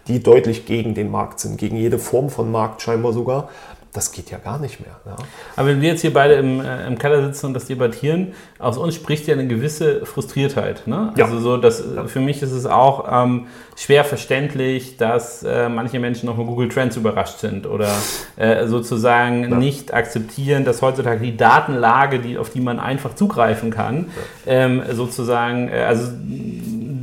die 0.08 0.20
deutlich 0.20 0.66
gegen 0.66 0.94
den 0.94 1.10
Markt 1.10 1.40
sind, 1.40 1.58
gegen 1.58 1.76
jede 1.76 1.98
Form 1.98 2.30
von 2.30 2.50
Markt 2.50 2.82
scheinbar 2.82 3.12
sogar, 3.12 3.48
Das 3.92 4.12
geht 4.12 4.30
ja 4.30 4.38
gar 4.38 4.60
nicht 4.60 4.78
mehr. 4.80 5.00
Ja. 5.04 5.16
Aber 5.56 5.68
wenn 5.68 5.80
wir 5.80 5.88
jetzt 5.88 6.02
hier 6.02 6.12
beide 6.12 6.34
im, 6.34 6.60
äh, 6.60 6.86
im 6.86 6.96
Keller 6.96 7.24
sitzen 7.26 7.46
und 7.46 7.54
das 7.54 7.66
debattieren, 7.66 8.34
aus 8.60 8.78
uns 8.78 8.94
spricht 8.94 9.26
ja 9.26 9.34
eine 9.34 9.48
gewisse 9.48 10.06
Frustriertheit. 10.06 10.86
Ne? 10.86 11.12
Ja. 11.16 11.24
Also 11.24 11.40
so, 11.40 11.56
dass, 11.56 11.82
ja. 11.96 12.04
für 12.04 12.20
mich 12.20 12.40
ist 12.40 12.52
es 12.52 12.66
auch 12.66 13.24
ähm, 13.24 13.48
schwer 13.76 14.04
verständlich, 14.04 14.96
dass 14.96 15.42
äh, 15.42 15.68
manche 15.68 15.98
Menschen 15.98 16.26
noch 16.26 16.36
mit 16.36 16.46
Google 16.46 16.68
Trends 16.68 16.96
überrascht 16.96 17.38
sind 17.38 17.66
oder 17.66 17.90
äh, 18.36 18.66
sozusagen 18.68 19.58
nicht 19.58 19.92
akzeptieren, 19.92 20.64
dass 20.64 20.82
heutzutage 20.82 21.20
die 21.20 21.36
Datenlage, 21.36 22.20
die, 22.20 22.38
auf 22.38 22.50
die 22.50 22.60
man 22.60 22.78
einfach 22.78 23.14
zugreifen 23.16 23.70
kann, 23.70 24.06
ähm, 24.46 24.82
sozusagen, 24.92 25.68
äh, 25.68 25.80
also 25.80 26.12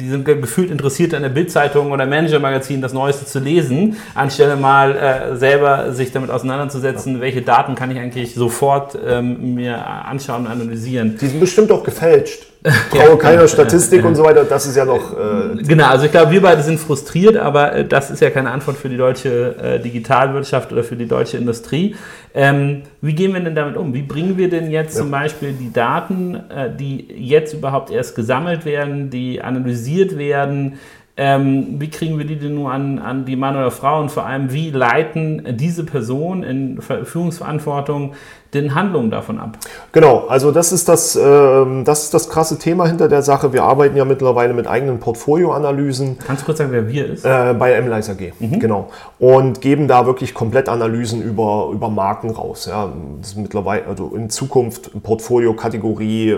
die 0.07 0.11
sind 0.11 0.23
gefühlt 0.23 0.71
interessiert 0.71 1.13
an 1.13 1.21
der 1.21 1.29
Bildzeitung 1.29 1.91
oder 1.91 2.05
Manager-Magazin 2.05 2.81
das 2.81 2.93
Neueste 2.93 3.25
zu 3.25 3.39
lesen, 3.39 3.97
anstelle 4.15 4.55
mal 4.55 4.95
äh, 4.95 5.35
selber 5.35 5.91
sich 5.91 6.13
damit 6.13 6.29
auseinanderzusetzen, 6.29 7.19
welche 7.19 7.41
Daten 7.41 7.75
kann 7.75 7.91
ich 7.91 7.99
eigentlich 7.99 8.33
sofort 8.33 8.97
ähm, 9.05 9.55
mir 9.55 9.85
anschauen 9.85 10.45
und 10.45 10.51
analysieren. 10.51 11.17
Die 11.19 11.27
sind 11.27 11.41
bestimmt 11.41 11.73
auch 11.73 11.83
gefälscht. 11.83 12.46
Traue 12.63 13.09
ja, 13.09 13.15
keiner 13.15 13.47
Statistik 13.47 14.03
und 14.03 14.15
so 14.15 14.23
weiter, 14.23 14.43
das 14.43 14.65
ist 14.65 14.75
ja 14.75 14.83
noch. 14.83 15.13
Äh, 15.13 15.61
genau, 15.63 15.87
also 15.87 16.05
ich 16.05 16.11
glaube, 16.11 16.31
wir 16.31 16.41
beide 16.41 16.61
sind 16.63 16.79
frustriert, 16.79 17.37
aber 17.37 17.73
äh, 17.73 17.85
das 17.85 18.09
ist 18.09 18.21
ja 18.21 18.29
keine 18.29 18.51
Antwort 18.51 18.77
für 18.77 18.89
die 18.89 18.97
deutsche 18.97 19.55
äh, 19.61 19.79
Digitalwirtschaft 19.79 20.71
oder 20.71 20.83
für 20.83 20.95
die 20.95 21.07
deutsche 21.07 21.37
Industrie. 21.37 21.95
Ähm, 22.33 22.83
wie 23.01 23.13
gehen 23.13 23.33
wir 23.33 23.41
denn 23.41 23.55
damit 23.55 23.77
um? 23.77 23.93
Wie 23.93 24.01
bringen 24.01 24.37
wir 24.37 24.49
denn 24.49 24.71
jetzt 24.71 24.95
ja. 24.95 25.01
zum 25.01 25.11
Beispiel 25.11 25.53
die 25.53 25.71
Daten, 25.71 26.35
äh, 26.35 26.69
die 26.75 27.07
jetzt 27.15 27.53
überhaupt 27.53 27.91
erst 27.91 28.15
gesammelt 28.15 28.65
werden, 28.65 29.09
die 29.09 29.41
analysiert 29.41 30.17
werden, 30.17 30.77
ähm, 31.19 31.81
wie 31.81 31.89
kriegen 31.89 32.19
wir 32.19 32.25
die 32.25 32.35
denn 32.35 32.53
nur 32.53 32.71
an, 32.71 32.99
an 32.99 33.25
die 33.25 33.35
Mann 33.35 33.55
oder 33.55 33.71
Frau 33.71 33.99
und 33.99 34.11
vor 34.11 34.27
allem, 34.27 34.53
wie 34.53 34.69
leiten 34.69 35.57
diese 35.57 35.83
Personen 35.83 36.43
in 36.43 36.79
Führungsverantwortung 36.79 38.13
den 38.53 38.75
Handlungen 38.75 39.11
davon 39.11 39.39
ab? 39.39 39.57
Genau, 39.91 40.25
also 40.27 40.51
das 40.51 40.71
ist 40.71 40.87
das, 40.87 41.15
äh, 41.15 41.83
das 41.83 42.03
ist 42.03 42.13
das 42.13 42.29
krasse 42.29 42.57
Thema 42.57 42.87
hinter 42.87 43.07
der 43.07 43.21
Sache. 43.21 43.53
Wir 43.53 43.63
arbeiten 43.63 43.97
ja 43.97 44.05
mittlerweile 44.05 44.53
mit 44.53 44.67
eigenen 44.67 44.99
Portfolioanalysen. 44.99 46.17
Kannst 46.25 46.43
du 46.43 46.45
kurz 46.45 46.57
sagen, 46.59 46.71
wer 46.71 46.87
wir 46.87 47.07
ist? 47.07 47.25
Äh, 47.25 47.55
bei 47.57 47.79
MLIS 47.81 48.09
AG, 48.09 48.33
mhm. 48.39 48.59
genau. 48.59 48.89
Und 49.19 49.61
geben 49.61 49.87
da 49.87 50.05
wirklich 50.05 50.33
komplett 50.33 50.69
Analysen 50.69 51.21
über, 51.21 51.69
über 51.73 51.89
Marken 51.89 52.29
raus. 52.29 52.67
Ja. 52.69 52.91
Das 53.19 53.29
ist 53.29 53.37
mittlerweile, 53.37 53.85
also 53.87 54.13
in 54.15 54.29
Zukunft 54.29 54.91
Portfolio-Kategorie, 55.03 56.37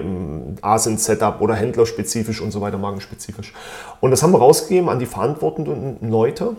ASIN-Setup 0.62 1.42
oder 1.42 1.56
händlerspezifisch 1.56 2.42
und 2.42 2.52
so 2.52 2.62
weiter, 2.62 2.78
markenspezifisch. 2.78 3.54
Und 4.02 4.12
das 4.12 4.24
haben 4.24 4.32
wir 4.32 4.40
rausgegeben 4.40 4.90
an 4.90 5.00
die 5.00 5.06
verantwortenden 5.06 6.10
Leute 6.10 6.56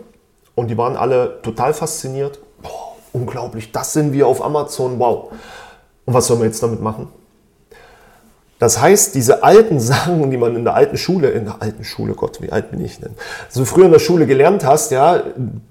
und 0.55 0.69
die 0.69 0.77
waren 0.77 0.97
alle 0.97 1.41
total 1.43 1.73
fasziniert. 1.73 2.39
Boah, 2.63 2.90
unglaublich, 3.13 3.73
das 3.73 3.93
sind 3.93 4.13
wir 4.13 4.27
auf 4.27 4.45
Amazon, 4.45 4.99
wow. 4.99 5.31
Und 6.07 6.15
was 6.15 6.27
sollen 6.27 6.41
wir 6.41 6.47
jetzt 6.47 6.63
damit 6.63 6.81
machen? 6.81 7.09
Das 8.61 8.81
heißt, 8.81 9.15
diese 9.15 9.43
alten 9.43 9.81
Sachen, 9.81 10.31
die 10.31 10.37
man 10.37 10.55
in 10.55 10.65
der 10.65 10.75
alten 10.75 10.97
Schule, 10.97 11.31
in 11.31 11.47
der 11.47 11.57
alten 11.61 11.83
Schule, 11.83 12.15
Gott, 12.15 12.41
wie 12.41 12.53
alt 12.53 12.71
bin 12.71 12.85
ich 12.85 13.01
denn? 13.01 13.15
So 13.49 13.65
früher 13.65 13.87
in 13.87 13.93
der 13.93 13.99
Schule 13.99 14.27
gelernt 14.27 14.65
hast, 14.65 14.93
ja, 14.93 15.23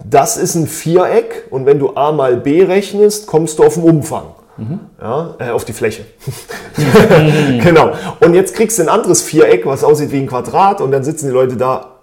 das 0.03 0.35
ist 0.35 0.55
ein 0.55 0.67
Viereck 0.67 1.47
und 1.51 1.65
wenn 1.65 1.79
du 1.79 1.95
A 1.95 2.11
mal 2.11 2.35
B 2.35 2.63
rechnest, 2.63 3.27
kommst 3.27 3.59
du 3.59 3.63
auf 3.63 3.75
den 3.75 3.83
Umfang. 3.83 4.25
Mhm. 4.57 4.79
Ja, 4.99 5.35
äh, 5.39 5.49
auf 5.51 5.63
die 5.63 5.71
Fläche. 5.71 6.05
genau. 7.63 7.93
Und 8.19 8.33
jetzt 8.33 8.55
kriegst 8.55 8.77
du 8.77 8.83
ein 8.83 8.89
anderes 8.89 9.21
Viereck, 9.21 9.65
was 9.65 9.85
aussieht 9.85 10.11
wie 10.11 10.17
ein 10.17 10.27
Quadrat 10.27 10.81
und 10.81 10.91
dann 10.91 11.03
sitzen 11.03 11.27
die 11.27 11.33
Leute 11.33 11.55
da, 11.55 11.98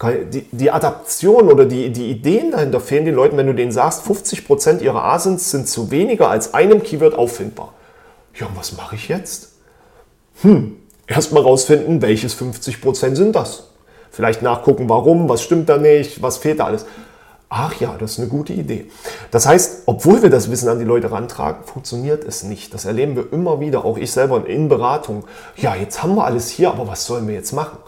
die, 0.00 0.46
die 0.52 0.70
Adaption 0.70 1.48
oder 1.48 1.64
die, 1.64 1.90
die 1.90 2.10
Ideen 2.10 2.52
dahinter 2.52 2.80
fehlen 2.80 3.04
den 3.04 3.14
Leuten, 3.14 3.36
wenn 3.36 3.48
du 3.48 3.54
denen 3.54 3.72
sagst, 3.72 4.06
50% 4.06 4.80
ihrer 4.80 5.02
Asins 5.02 5.50
sind 5.50 5.68
zu 5.68 5.90
weniger 5.90 6.30
als 6.30 6.54
einem 6.54 6.82
Keyword 6.82 7.14
auffindbar. 7.14 7.72
Ja, 8.34 8.46
und 8.46 8.56
was 8.56 8.76
mache 8.76 8.94
ich 8.94 9.08
jetzt? 9.08 9.50
Hm, 10.42 10.76
erstmal 11.08 11.42
rausfinden, 11.42 12.00
welches 12.00 12.40
50% 12.40 13.16
sind 13.16 13.34
das. 13.34 13.70
Vielleicht 14.10 14.40
nachgucken, 14.40 14.88
warum, 14.88 15.28
was 15.28 15.42
stimmt 15.42 15.68
da 15.68 15.78
nicht, 15.78 16.22
was 16.22 16.38
fehlt 16.38 16.60
da 16.60 16.66
alles. 16.66 16.86
Ach 17.50 17.74
ja, 17.80 17.96
das 17.98 18.12
ist 18.12 18.18
eine 18.18 18.28
gute 18.28 18.52
Idee. 18.52 18.90
Das 19.30 19.46
heißt, 19.46 19.84
obwohl 19.86 20.22
wir 20.22 20.28
das 20.28 20.50
Wissen 20.50 20.68
an 20.68 20.78
die 20.78 20.84
Leute 20.84 21.10
rantragen, 21.10 21.64
funktioniert 21.64 22.24
es 22.24 22.42
nicht. 22.42 22.74
Das 22.74 22.84
erleben 22.84 23.16
wir 23.16 23.32
immer 23.32 23.58
wieder, 23.58 23.84
auch 23.84 23.96
ich 23.96 24.12
selber 24.12 24.46
in 24.46 24.68
Beratung. 24.68 25.24
Ja, 25.56 25.74
jetzt 25.74 26.02
haben 26.02 26.14
wir 26.14 26.24
alles 26.24 26.50
hier, 26.50 26.70
aber 26.70 26.86
was 26.86 27.06
sollen 27.06 27.26
wir 27.26 27.34
jetzt 27.34 27.52
machen? 27.52 27.78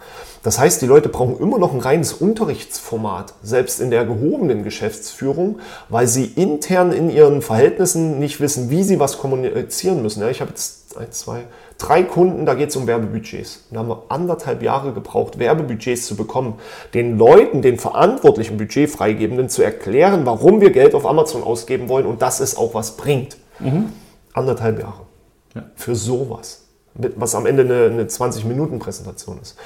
Das 0.42 0.58
heißt, 0.58 0.80
die 0.80 0.86
Leute 0.86 1.10
brauchen 1.10 1.38
immer 1.38 1.58
noch 1.58 1.74
ein 1.74 1.80
reines 1.80 2.14
Unterrichtsformat, 2.14 3.34
selbst 3.42 3.80
in 3.80 3.90
der 3.90 4.06
gehobenen 4.06 4.64
Geschäftsführung, 4.64 5.58
weil 5.90 6.06
sie 6.06 6.24
intern 6.24 6.92
in 6.92 7.10
ihren 7.10 7.42
Verhältnissen 7.42 8.18
nicht 8.18 8.40
wissen, 8.40 8.70
wie 8.70 8.82
sie 8.82 8.98
was 8.98 9.18
kommunizieren 9.18 10.02
müssen. 10.02 10.26
ich 10.28 10.40
habe 10.40 10.50
jetzt 10.50 10.96
ein, 10.98 11.12
zwei, 11.12 11.44
drei 11.76 12.02
Kunden, 12.02 12.46
da 12.46 12.54
geht 12.54 12.70
es 12.70 12.76
um 12.76 12.86
Werbebudgets. 12.86 13.66
Da 13.70 13.80
haben 13.80 13.88
wir 13.88 14.04
anderthalb 14.08 14.62
Jahre 14.62 14.92
gebraucht, 14.92 15.38
Werbebudgets 15.38 16.06
zu 16.06 16.16
bekommen, 16.16 16.54
den 16.94 17.18
Leuten, 17.18 17.60
den 17.60 17.78
verantwortlichen 17.78 18.56
Budgetfreigebenden 18.56 19.50
zu 19.50 19.62
erklären, 19.62 20.24
warum 20.24 20.60
wir 20.60 20.70
Geld 20.70 20.94
auf 20.94 21.06
Amazon 21.06 21.42
ausgeben 21.42 21.88
wollen 21.88 22.06
und 22.06 22.22
dass 22.22 22.40
es 22.40 22.56
auch 22.56 22.74
was 22.74 22.96
bringt. 22.96 23.36
Mhm. 23.58 23.92
Anderthalb 24.32 24.80
Jahre. 24.80 25.06
Ja. 25.54 25.64
Für 25.74 25.94
sowas 25.94 26.59
was 26.94 27.34
am 27.34 27.46
Ende 27.46 27.62
eine, 27.62 27.84
eine 27.86 28.04
20-Minuten-Präsentation 28.04 29.38
ist. 29.40 29.56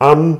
Ähm, 0.00 0.38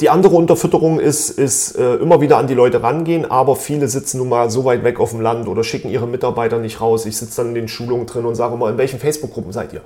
die 0.00 0.08
andere 0.08 0.34
Unterfütterung 0.34 1.00
ist, 1.00 1.30
ist 1.30 1.76
äh, 1.76 1.96
immer 1.96 2.20
wieder 2.20 2.38
an 2.38 2.46
die 2.46 2.54
Leute 2.54 2.82
rangehen, 2.82 3.30
aber 3.30 3.56
viele 3.56 3.88
sitzen 3.88 4.18
nun 4.18 4.30
mal 4.30 4.50
so 4.50 4.64
weit 4.64 4.84
weg 4.84 4.98
auf 4.98 5.10
dem 5.10 5.20
Land 5.20 5.48
oder 5.48 5.64
schicken 5.64 5.90
ihre 5.90 6.06
Mitarbeiter 6.06 6.58
nicht 6.58 6.80
raus. 6.80 7.04
Ich 7.04 7.16
sitze 7.16 7.38
dann 7.38 7.48
in 7.48 7.54
den 7.54 7.68
Schulungen 7.68 8.06
drin 8.06 8.24
und 8.24 8.34
sage 8.34 8.54
immer, 8.54 8.70
in 8.70 8.78
welchen 8.78 8.98
Facebook-Gruppen 8.98 9.52
seid 9.52 9.72
ihr? 9.72 9.82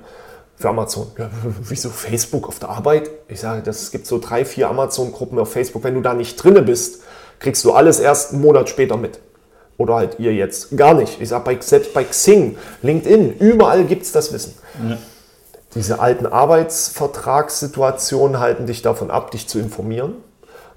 Für 0.55 0.69
Amazon. 0.69 1.07
Ja, 1.17 1.29
wieso 1.61 1.89
Facebook 1.89 2.47
auf 2.47 2.59
der 2.59 2.69
Arbeit? 2.69 3.11
Ich 3.27 3.41
sage, 3.41 3.69
es 3.69 3.91
gibt 3.91 4.07
so 4.07 4.17
drei, 4.17 4.45
vier 4.45 4.69
Amazon-Gruppen 4.69 5.37
auf 5.39 5.51
Facebook. 5.51 5.83
Wenn 5.83 5.93
du 5.93 6.01
da 6.01 6.13
nicht 6.13 6.41
drinne 6.41 6.61
bist, 6.61 7.01
kriegst 7.39 7.63
du 7.65 7.73
alles 7.73 7.99
erst 7.99 8.33
einen 8.33 8.41
Monat 8.41 8.69
später 8.69 8.97
mit. 8.97 9.19
Oder 9.77 9.95
halt 9.95 10.19
ihr 10.19 10.33
jetzt. 10.33 10.75
Gar 10.75 10.95
nicht. 10.95 11.21
Ich 11.21 11.29
sage, 11.29 11.57
selbst 11.59 11.93
bei 11.93 12.03
Xing, 12.03 12.57
LinkedIn, 12.81 13.37
überall 13.37 13.83
gibt 13.83 14.03
es 14.03 14.11
das 14.11 14.33
Wissen. 14.33 14.53
Ja 14.89 14.97
diese 15.77 15.99
alten 15.99 16.25
Arbeitsvertragssituationen 16.25 18.39
halten 18.39 18.65
dich 18.65 18.81
davon 18.81 19.11
ab, 19.11 19.31
dich 19.31 19.47
zu 19.47 19.59
informieren. 19.59 20.15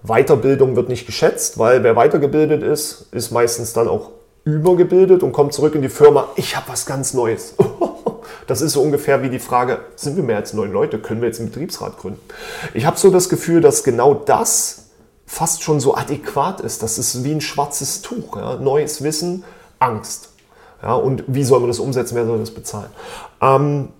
Weiterbildung 0.03 0.77
wird 0.77 0.89
nicht 0.89 1.07
geschätzt, 1.07 1.59
weil 1.59 1.83
wer 1.83 1.97
weitergebildet 1.97 2.63
ist, 2.63 3.07
ist 3.13 3.31
meistens 3.31 3.73
dann 3.73 3.89
auch 3.89 4.11
übergebildet 4.45 5.23
und 5.23 5.33
kommt 5.33 5.55
zurück 5.55 5.75
in 5.75 5.83
die 5.83 5.89
Firma, 5.89 6.29
ich 6.37 6.57
habe 6.57 6.69
was 6.69 6.87
ganz 6.87 7.15
Neues. 7.15 7.55
Das 8.47 8.63
ist 8.63 8.73
so 8.73 8.83
ungefähr 8.83 9.23
wie 9.23 9.31
die 9.31 9.39
Frage, 9.39 9.79
sind 9.95 10.17
wir 10.17 10.25
mehr 10.25 10.39
als 10.39 10.55
neun 10.55 10.73
Leute, 10.73 10.99
können 10.99 11.21
wir 11.21 11.29
jetzt 11.29 11.39
einen 11.39 11.51
Betriebsrat 11.51 11.99
gründen? 11.99 12.21
Ich 12.75 12.85
habe 12.85 12.99
so 12.99 13.11
das 13.11 13.29
Gefühl, 13.29 13.61
dass 13.61 13.85
genau 13.85 14.13
das 14.13 14.87
fast 15.25 15.63
schon 15.63 15.79
so 15.79 15.95
adäquat 15.95 16.61
ist. 16.61 16.83
Das 16.83 16.99
ist 16.99 17.23
wie 17.23 17.31
ein 17.31 17.41
schwarzes 17.41 18.03
Tuch. 18.03 18.37
Ja? 18.37 18.57
Neues 18.57 19.05
Wissen, 19.05 19.45
Angst. 19.79 20.31
Ja? 20.83 20.95
Und 20.95 21.23
wie 21.29 21.45
soll 21.45 21.61
man 21.61 21.69
das 21.69 21.79
umsetzen, 21.79 22.17
wer 22.17 22.27
soll 22.27 22.41
das 22.41 22.51
bezahlen? 22.51 22.91
Ähm, 23.41 23.91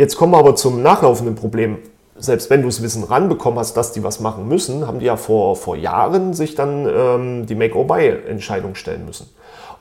Jetzt 0.00 0.16
kommen 0.16 0.32
wir 0.32 0.38
aber 0.38 0.54
zum 0.54 0.80
nachlaufenden 0.80 1.34
Problem. 1.34 1.78
Selbst 2.16 2.50
wenn 2.50 2.62
du 2.62 2.68
das 2.68 2.82
Wissen 2.82 3.02
ranbekommen 3.02 3.58
hast, 3.58 3.76
dass 3.76 3.90
die 3.90 4.04
was 4.04 4.20
machen 4.20 4.46
müssen, 4.46 4.86
haben 4.86 5.00
die 5.00 5.06
ja 5.06 5.16
vor, 5.16 5.56
vor 5.56 5.74
Jahren 5.74 6.34
sich 6.34 6.54
dann 6.54 6.86
ähm, 6.88 7.46
die 7.46 7.56
Make-or-Buy-Entscheidung 7.56 8.76
stellen 8.76 9.06
müssen. 9.06 9.28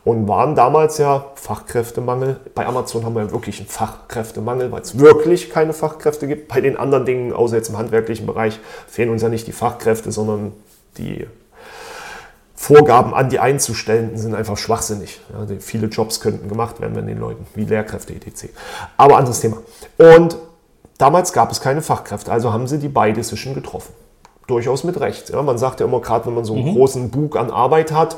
Und 0.03 0.27
waren 0.27 0.55
damals 0.55 0.97
ja 0.97 1.27
Fachkräftemangel. 1.35 2.39
Bei 2.55 2.65
Amazon 2.65 3.05
haben 3.05 3.13
wir 3.13 3.25
ja 3.25 3.31
wirklich 3.31 3.59
einen 3.59 3.67
Fachkräftemangel, 3.67 4.71
weil 4.71 4.81
es 4.81 4.97
wirklich 4.97 5.51
keine 5.51 5.73
Fachkräfte 5.73 6.25
gibt. 6.25 6.47
Bei 6.47 6.61
den 6.61 6.77
anderen 6.77 7.05
Dingen, 7.05 7.31
außer 7.31 7.55
jetzt 7.55 7.69
im 7.69 7.77
handwerklichen 7.77 8.25
Bereich, 8.25 8.59
fehlen 8.87 9.11
uns 9.11 9.21
ja 9.21 9.29
nicht 9.29 9.45
die 9.45 9.51
Fachkräfte, 9.51 10.11
sondern 10.11 10.51
die 10.97 11.27
Vorgaben 12.67 13.13
an 13.13 13.29
die 13.29 13.39
Einzustellenden 13.39 14.17
sind 14.17 14.35
einfach 14.35 14.57
schwachsinnig. 14.57 15.21
Ja, 15.31 15.47
viele 15.59 15.87
Jobs 15.87 16.19
könnten 16.19 16.49
gemacht 16.49 16.81
werden, 16.81 16.97
wenn 16.97 17.07
den 17.07 17.17
Leuten, 17.17 17.47
wie 17.55 17.63
Lehrkräfte 17.63 18.13
etc. 18.13 18.49
Aber 18.97 19.15
anderes 19.15 19.39
Thema. 19.39 19.59
Und 19.97 20.35
damals 20.97 21.31
gab 21.31 21.49
es 21.49 21.61
keine 21.61 21.81
Fachkräfte, 21.81 22.29
also 22.29 22.51
haben 22.51 22.67
sie 22.67 22.77
die 22.77 22.89
Buy 22.89 23.13
Decision 23.13 23.53
getroffen. 23.53 23.93
Durchaus 24.47 24.83
mit 24.83 24.99
Recht. 24.99 25.29
Ja, 25.29 25.41
man 25.43 25.57
sagt 25.57 25.79
ja 25.79 25.85
immer, 25.85 26.01
gerade 26.01 26.25
wenn 26.25 26.33
man 26.33 26.43
so 26.43 26.55
einen 26.55 26.65
mhm. 26.65 26.73
großen 26.73 27.09
Bug 27.09 27.37
an 27.37 27.51
Arbeit 27.51 27.93
hat, 27.93 28.17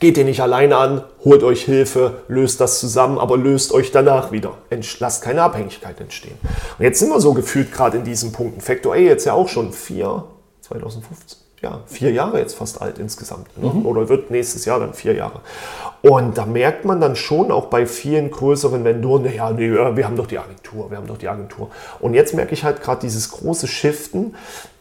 geht 0.00 0.18
ihr 0.18 0.24
nicht 0.24 0.40
alleine 0.40 0.76
an, 0.76 1.04
holt 1.24 1.44
euch 1.44 1.62
Hilfe, 1.62 2.22
löst 2.26 2.60
das 2.60 2.80
zusammen, 2.80 3.18
aber 3.18 3.36
löst 3.36 3.70
euch 3.70 3.92
danach 3.92 4.32
wieder. 4.32 4.54
Lasst 4.98 5.22
keine 5.22 5.42
Abhängigkeit 5.42 6.00
entstehen. 6.00 6.38
Und 6.76 6.84
jetzt 6.84 6.98
sind 6.98 7.08
wir 7.08 7.20
so 7.20 7.32
gefühlt 7.34 7.70
gerade 7.70 7.98
in 7.98 8.04
diesen 8.04 8.32
Punkten. 8.32 8.60
Factor 8.60 8.94
A 8.94 8.96
jetzt 8.96 9.26
ja 9.26 9.32
auch 9.32 9.48
schon 9.48 9.72
vier, 9.72 10.24
2015 10.62 11.43
ja, 11.64 11.80
vier 11.86 12.12
Jahre 12.12 12.38
jetzt 12.38 12.54
fast 12.54 12.82
alt 12.82 12.98
insgesamt. 12.98 13.46
Ne? 13.56 13.70
Mhm. 13.70 13.86
Oder 13.86 14.08
wird 14.10 14.30
nächstes 14.30 14.66
Jahr 14.66 14.78
dann 14.78 14.92
vier 14.92 15.14
Jahre. 15.14 15.40
Und 16.02 16.36
da 16.36 16.44
merkt 16.44 16.84
man 16.84 17.00
dann 17.00 17.16
schon 17.16 17.50
auch 17.50 17.66
bei 17.66 17.86
vielen 17.86 18.30
größeren 18.30 18.84
Vendoren, 18.84 19.22
naja, 19.22 19.50
nee, 19.50 19.70
wir 19.72 20.04
haben 20.04 20.16
doch 20.16 20.26
die 20.26 20.38
Agentur, 20.38 20.90
wir 20.90 20.98
haben 20.98 21.06
doch 21.06 21.16
die 21.16 21.28
Agentur. 21.28 21.70
Und 22.00 22.12
jetzt 22.12 22.34
merke 22.34 22.52
ich 22.52 22.64
halt 22.64 22.82
gerade 22.82 23.00
dieses 23.00 23.30
große 23.30 23.66
Shiften. 23.66 24.34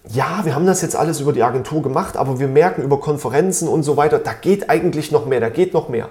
ja, 0.10 0.42
wir 0.44 0.54
haben 0.54 0.66
das 0.66 0.82
jetzt 0.82 0.98
alles 0.98 1.22
über 1.22 1.32
die 1.32 1.44
Agentur 1.44 1.82
gemacht, 1.82 2.18
aber 2.18 2.40
wir 2.40 2.50
merken 2.50 2.84
über 2.84 3.00
Konferenzen 3.00 3.70
und 3.70 3.84
so 3.84 3.96
weiter, 3.96 4.20
da 4.20 4.34
geht 4.34 4.70
eigentlich 4.70 5.14
noch 5.14 5.26
mehr, 5.26 5.40
da 5.40 5.48
geht 5.48 5.74
noch 5.74 5.88
mehr. 5.88 6.10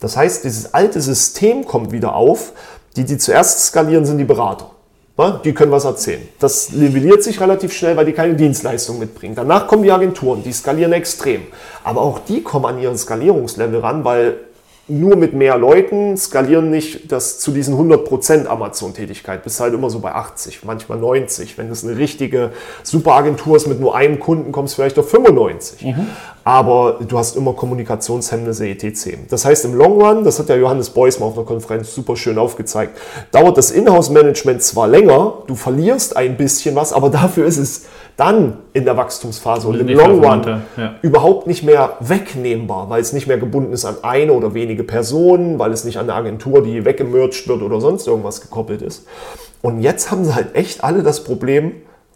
Das 0.00 0.16
heißt, 0.16 0.44
dieses 0.44 0.72
alte 0.72 1.02
System 1.02 1.66
kommt 1.66 1.92
wieder 1.92 2.14
auf. 2.14 2.52
Die, 2.96 3.04
die 3.04 3.18
zuerst 3.18 3.66
skalieren, 3.66 4.06
sind 4.06 4.18
die 4.18 4.24
Berater. 4.24 4.70
Die 5.16 5.52
können 5.54 5.70
was 5.70 5.84
erzählen. 5.84 6.26
Das 6.40 6.72
nivelliert 6.72 7.22
sich 7.22 7.40
relativ 7.40 7.72
schnell, 7.72 7.96
weil 7.96 8.04
die 8.04 8.12
keine 8.12 8.34
Dienstleistung 8.34 8.98
mitbringen. 8.98 9.36
Danach 9.36 9.68
kommen 9.68 9.84
die 9.84 9.92
Agenturen, 9.92 10.42
die 10.42 10.52
skalieren 10.52 10.92
extrem. 10.92 11.42
Aber 11.84 12.00
auch 12.00 12.18
die 12.18 12.42
kommen 12.42 12.64
an 12.64 12.80
ihren 12.80 12.98
Skalierungslevel 12.98 13.78
ran, 13.78 14.04
weil 14.04 14.38
nur 14.86 15.16
mit 15.16 15.32
mehr 15.32 15.56
Leuten 15.56 16.16
skalieren 16.18 16.70
nicht 16.70 17.10
das 17.10 17.38
zu 17.38 17.52
diesen 17.52 17.74
100% 17.74 18.46
Amazon-Tätigkeit. 18.46 19.42
Bist 19.42 19.58
halt 19.58 19.72
immer 19.72 19.88
so 19.88 20.00
bei 20.00 20.12
80, 20.12 20.62
manchmal 20.64 20.98
90. 20.98 21.56
Wenn 21.56 21.70
es 21.70 21.84
eine 21.84 21.96
richtige 21.96 22.50
Superagentur 22.82 23.56
ist 23.56 23.66
mit 23.66 23.80
nur 23.80 23.96
einem 23.96 24.20
Kunden, 24.20 24.52
kommst 24.52 24.74
du 24.74 24.82
vielleicht 24.82 24.98
auf 24.98 25.08
95. 25.08 25.86
Mhm. 25.86 26.06
Aber 26.44 26.98
du 27.00 27.16
hast 27.16 27.34
immer 27.36 27.54
Kommunikationshemmnisse 27.54 28.68
etc. 28.68 29.16
Das 29.30 29.46
heißt, 29.46 29.64
im 29.64 29.74
Long 29.74 30.02
Run, 30.02 30.24
das 30.24 30.38
hat 30.38 30.50
ja 30.50 30.56
Johannes 30.56 30.90
Beuys 30.90 31.18
mal 31.18 31.26
auf 31.26 31.38
einer 31.38 31.46
Konferenz 31.46 31.94
super 31.94 32.16
schön 32.16 32.36
aufgezeigt, 32.36 32.98
dauert 33.32 33.56
das 33.56 33.70
Inhouse-Management 33.70 34.62
zwar 34.62 34.86
länger, 34.86 35.44
du 35.46 35.54
verlierst 35.54 36.14
ein 36.18 36.36
bisschen 36.36 36.76
was, 36.76 36.92
aber 36.92 37.08
dafür 37.10 37.46
ist 37.46 37.56
es 37.56 37.86
dann 38.16 38.58
in 38.72 38.84
der 38.84 38.96
Wachstumsphase 38.96 39.66
und 39.66 39.80
im 39.80 39.88
Long 39.88 40.24
Run 40.24 40.62
ja. 40.76 40.94
überhaupt 41.02 41.46
nicht 41.46 41.64
mehr 41.64 41.96
wegnehmbar, 42.00 42.88
weil 42.88 43.00
es 43.00 43.12
nicht 43.12 43.26
mehr 43.26 43.38
gebunden 43.38 43.72
ist 43.72 43.84
an 43.84 43.96
eine 44.02 44.32
oder 44.32 44.54
wenige 44.54 44.84
Personen, 44.84 45.58
weil 45.58 45.72
es 45.72 45.84
nicht 45.84 45.98
an 45.98 46.04
eine 46.08 46.14
Agentur, 46.14 46.62
die 46.62 46.84
weggemerged 46.84 47.48
wird 47.48 47.62
oder 47.62 47.80
sonst 47.80 48.06
irgendwas 48.06 48.40
gekoppelt 48.40 48.82
ist. 48.82 49.06
Und 49.62 49.80
jetzt 49.80 50.10
haben 50.10 50.24
sie 50.24 50.34
halt 50.34 50.54
echt 50.54 50.84
alle 50.84 51.02
das 51.02 51.24
Problem, 51.24 51.72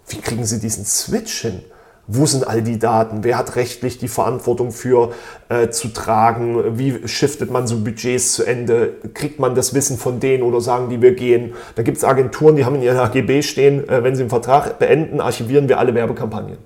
wie 0.09 0.19
kriegen 0.19 0.45
sie 0.45 0.61
diesen 0.61 0.85
Switch 0.85 1.41
hin? 1.41 1.63
Wo 2.11 2.25
sind 2.25 2.49
all 2.49 2.62
die 2.62 2.79
Daten? 2.79 3.23
Wer 3.23 3.37
hat 3.37 3.55
rechtlich 3.57 3.99
die 3.99 4.09
Verantwortung 4.09 4.73
für 4.73 5.12
äh, 5.51 5.68
zu 5.68 5.88
tragen? 5.88 6.79
Wie 6.79 7.07
shiftet 7.07 7.51
man 7.51 7.66
so 7.66 7.77
Budgets 7.81 8.33
zu 8.33 8.44
Ende? 8.44 8.94
Kriegt 9.12 9.38
man 9.38 9.55
das 9.55 9.75
Wissen 9.75 9.99
von 9.99 10.18
denen 10.18 10.42
oder 10.42 10.62
sagen 10.62 10.88
die, 10.88 11.03
wir 11.03 11.14
gehen? 11.14 11.53
Da 11.75 11.83
gibt 11.83 11.99
es 11.99 12.05
Agenturen, 12.05 12.57
die 12.57 12.64
haben 12.64 12.77
in 12.77 12.83
ihren 12.83 12.97
AGB 12.97 13.42
stehen, 13.42 13.87
äh, 13.90 14.03
wenn 14.03 14.16
sie 14.16 14.23
den 14.23 14.31
Vertrag 14.31 14.79
beenden, 14.79 15.21
archivieren 15.21 15.68
wir 15.68 15.79
alle 15.79 15.94
Werbekampagnen. 15.94 16.57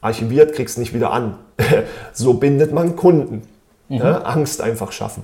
Archiviert 0.00 0.54
kriegst 0.54 0.78
nicht 0.78 0.94
wieder 0.94 1.12
an. 1.12 1.36
so 2.14 2.34
bindet 2.34 2.72
man 2.72 2.96
Kunden. 2.96 3.42
Mhm. 3.90 3.96
Ja, 3.98 4.22
Angst 4.22 4.62
einfach 4.62 4.90
schaffen. 4.90 5.22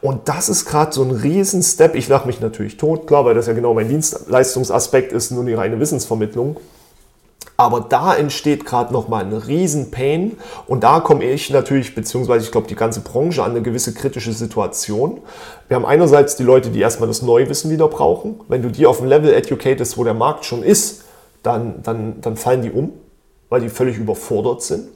Und 0.00 0.28
das 0.28 0.48
ist 0.48 0.64
gerade 0.64 0.92
so 0.92 1.04
ein 1.04 1.12
Riesen-Step. 1.12 1.94
Ich 1.94 2.08
lache 2.08 2.26
mich 2.26 2.40
natürlich 2.40 2.78
tot, 2.78 3.06
klar, 3.06 3.24
weil 3.24 3.34
das 3.34 3.46
ja 3.46 3.52
genau 3.52 3.74
mein 3.74 3.88
Dienstleistungsaspekt 3.88 5.12
ist, 5.12 5.30
nur 5.30 5.44
die 5.44 5.54
reine 5.54 5.78
Wissensvermittlung. 5.78 6.56
Aber 7.56 7.80
da 7.80 8.14
entsteht 8.14 8.64
gerade 8.64 8.92
nochmal 8.92 9.24
ein 9.24 9.32
riesen 9.32 9.90
Pain 9.90 10.38
und 10.66 10.82
da 10.82 11.00
komme 11.00 11.24
ich 11.24 11.50
natürlich, 11.50 11.94
beziehungsweise 11.94 12.44
ich 12.44 12.50
glaube 12.50 12.66
die 12.66 12.74
ganze 12.74 13.00
Branche 13.00 13.42
an 13.42 13.52
eine 13.52 13.62
gewisse 13.62 13.94
kritische 13.94 14.32
Situation. 14.32 15.20
Wir 15.68 15.76
haben 15.76 15.84
einerseits 15.84 16.36
die 16.36 16.44
Leute, 16.44 16.70
die 16.70 16.80
erstmal 16.80 17.08
das 17.08 17.22
Neuwissen 17.22 17.70
wieder 17.70 17.88
brauchen. 17.88 18.40
Wenn 18.48 18.62
du 18.62 18.70
die 18.70 18.86
auf 18.86 18.98
dem 18.98 19.06
Level 19.06 19.32
educatest, 19.32 19.98
wo 19.98 20.04
der 20.04 20.14
Markt 20.14 20.44
schon 20.44 20.62
ist, 20.62 21.04
dann, 21.42 21.82
dann, 21.82 22.20
dann 22.20 22.36
fallen 22.36 22.62
die 22.62 22.70
um, 22.70 22.92
weil 23.48 23.60
die 23.60 23.68
völlig 23.68 23.98
überfordert 23.98 24.62
sind. 24.62 24.88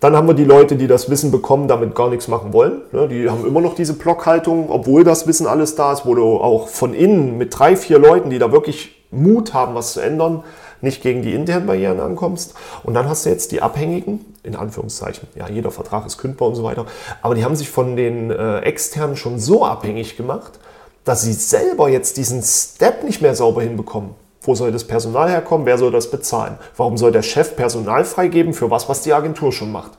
Dann 0.00 0.14
haben 0.14 0.28
wir 0.28 0.34
die 0.34 0.44
Leute, 0.44 0.76
die 0.76 0.86
das 0.86 1.10
Wissen 1.10 1.32
bekommen, 1.32 1.66
damit 1.66 1.96
gar 1.96 2.08
nichts 2.08 2.28
machen 2.28 2.52
wollen. 2.52 2.82
Die 3.10 3.28
haben 3.28 3.44
immer 3.44 3.60
noch 3.60 3.74
diese 3.74 3.94
Blockhaltung, 3.94 4.70
obwohl 4.70 5.02
das 5.02 5.26
Wissen 5.26 5.48
alles 5.48 5.74
da 5.74 5.92
ist, 5.92 6.06
wo 6.06 6.14
du 6.14 6.22
auch 6.22 6.68
von 6.68 6.94
innen 6.94 7.36
mit 7.36 7.58
drei, 7.58 7.74
vier 7.74 7.98
Leuten, 7.98 8.30
die 8.30 8.38
da 8.38 8.52
wirklich 8.52 9.04
Mut 9.10 9.54
haben, 9.54 9.74
was 9.74 9.94
zu 9.94 10.00
ändern, 10.00 10.44
nicht 10.80 11.02
gegen 11.02 11.22
die 11.22 11.34
internen 11.34 11.66
Barrieren 11.66 12.00
ankommst. 12.00 12.54
Und 12.82 12.94
dann 12.94 13.08
hast 13.08 13.26
du 13.26 13.30
jetzt 13.30 13.52
die 13.52 13.62
Abhängigen, 13.62 14.24
in 14.42 14.56
Anführungszeichen, 14.56 15.28
ja, 15.34 15.48
jeder 15.48 15.70
Vertrag 15.70 16.06
ist 16.06 16.18
kündbar 16.18 16.48
und 16.48 16.54
so 16.54 16.64
weiter, 16.64 16.86
aber 17.22 17.34
die 17.34 17.44
haben 17.44 17.56
sich 17.56 17.70
von 17.70 17.96
den 17.96 18.30
äh, 18.30 18.60
externen 18.60 19.16
schon 19.16 19.38
so 19.38 19.64
abhängig 19.64 20.16
gemacht, 20.16 20.58
dass 21.04 21.22
sie 21.22 21.32
selber 21.32 21.88
jetzt 21.88 22.16
diesen 22.16 22.42
Step 22.42 23.02
nicht 23.04 23.22
mehr 23.22 23.34
sauber 23.34 23.62
hinbekommen. 23.62 24.10
Wo 24.42 24.54
soll 24.54 24.72
das 24.72 24.84
Personal 24.84 25.30
herkommen? 25.30 25.66
Wer 25.66 25.78
soll 25.78 25.90
das 25.90 26.10
bezahlen? 26.10 26.58
Warum 26.76 26.96
soll 26.96 27.12
der 27.12 27.22
Chef 27.22 27.56
Personal 27.56 28.04
freigeben 28.04 28.54
für 28.54 28.70
was, 28.70 28.88
was 28.88 29.02
die 29.02 29.12
Agentur 29.12 29.52
schon 29.52 29.72
macht? 29.72 29.92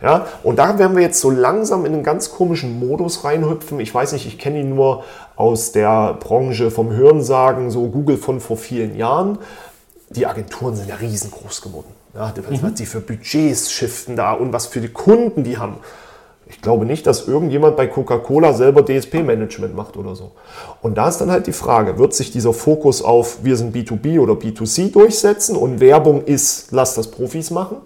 Ja, 0.00 0.26
und 0.44 0.60
da 0.60 0.78
werden 0.78 0.96
wir 0.96 1.02
jetzt 1.02 1.20
so 1.20 1.30
langsam 1.30 1.84
in 1.84 1.92
einen 1.92 2.04
ganz 2.04 2.30
komischen 2.30 2.78
Modus 2.78 3.24
reinhüpfen. 3.24 3.80
Ich 3.80 3.92
weiß 3.92 4.12
nicht, 4.12 4.26
ich 4.26 4.38
kenne 4.38 4.60
ihn 4.60 4.72
nur 4.72 5.02
aus 5.34 5.72
der 5.72 6.14
Branche 6.14 6.70
vom 6.70 6.92
Hörensagen, 6.92 7.70
so 7.70 7.88
Google 7.88 8.16
von 8.16 8.38
vor 8.38 8.56
vielen 8.56 8.96
Jahren 8.96 9.38
die 10.10 10.26
Agenturen 10.26 10.74
sind 10.74 10.88
ja 10.88 10.96
riesengroß 10.96 11.62
geworden. 11.62 11.92
Ja, 12.14 12.32
was 12.48 12.62
mhm. 12.62 12.74
die 12.74 12.86
für 12.86 13.00
Budgets 13.00 13.70
shiften 13.70 14.16
da 14.16 14.32
und 14.32 14.52
was 14.52 14.66
für 14.66 14.80
die 14.80 14.88
Kunden 14.88 15.44
die 15.44 15.58
haben. 15.58 15.76
Ich 16.50 16.62
glaube 16.62 16.86
nicht, 16.86 17.06
dass 17.06 17.28
irgendjemand 17.28 17.76
bei 17.76 17.86
Coca-Cola 17.86 18.54
selber 18.54 18.82
DSP-Management 18.82 19.76
macht 19.76 19.98
oder 19.98 20.16
so. 20.16 20.32
Und 20.80 20.96
da 20.96 21.08
ist 21.08 21.18
dann 21.18 21.30
halt 21.30 21.46
die 21.46 21.52
Frage, 21.52 21.98
wird 21.98 22.14
sich 22.14 22.30
dieser 22.30 22.54
Fokus 22.54 23.02
auf 23.02 23.44
wir 23.44 23.56
sind 23.56 23.76
B2B 23.76 24.18
oder 24.18 24.32
B2C 24.32 24.90
durchsetzen 24.90 25.56
und 25.56 25.80
Werbung 25.80 26.24
ist, 26.24 26.72
lass 26.72 26.94
das 26.94 27.10
Profis 27.10 27.50
machen? 27.50 27.76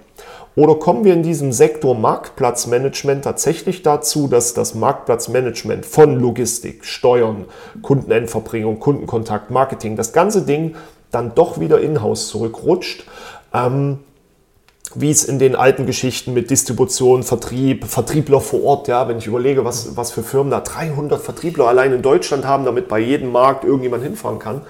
Oder 0.55 0.75
kommen 0.75 1.05
wir 1.05 1.15
in 1.15 1.23
diesem 1.23 1.51
Sektor 1.51 1.95
Marktplatzmanagement 1.95 3.25
tatsächlich 3.25 3.83
dazu, 3.83 4.29
dass 4.29 4.53
das 4.53 4.75
Marktplatzmanagement 4.75 5.87
von 5.87 6.21
Logistik, 6.21 6.85
Steuern, 6.85 7.47
Kundenendverbringung, 7.81 8.79
Kundenkontakt, 8.79 9.51
Marketing, 9.51 9.97
das 9.97 10.13
ganze 10.13 10.43
Ding 10.43 10.77
dann 11.13 11.35
doch 11.35 11.61
wieder 11.61 11.81
in-house 11.81 12.29
zurückrutscht. 12.29 13.05
Ähm, 13.55 13.99
wie 14.95 15.11
es 15.11 15.25
in 15.25 15.39
den 15.39 15.57
alten 15.57 15.87
Geschichten 15.87 16.35
mit 16.35 16.51
Distribution, 16.51 17.23
Vertrieb, 17.23 17.87
Vertriebler 17.87 18.41
vor 18.41 18.63
Ort, 18.63 18.89
ja, 18.89 19.09
wenn 19.09 19.19
ich 19.19 19.27
überlege, 19.27 19.65
was, 19.65 19.97
was 19.97 20.11
für 20.11 20.23
Firmen 20.23 20.51
da 20.51 20.61
300 20.61 21.21
Vertriebler 21.21 21.67
allein 21.67 21.93
in 21.93 22.03
Deutschland 22.03 22.45
haben, 22.45 22.65
damit 22.65 22.89
bei 22.89 22.99
jedem 22.99 23.33
Markt 23.33 23.65
irgendjemand 23.65 24.03
hinfahren 24.03 24.39
kann. 24.39 24.63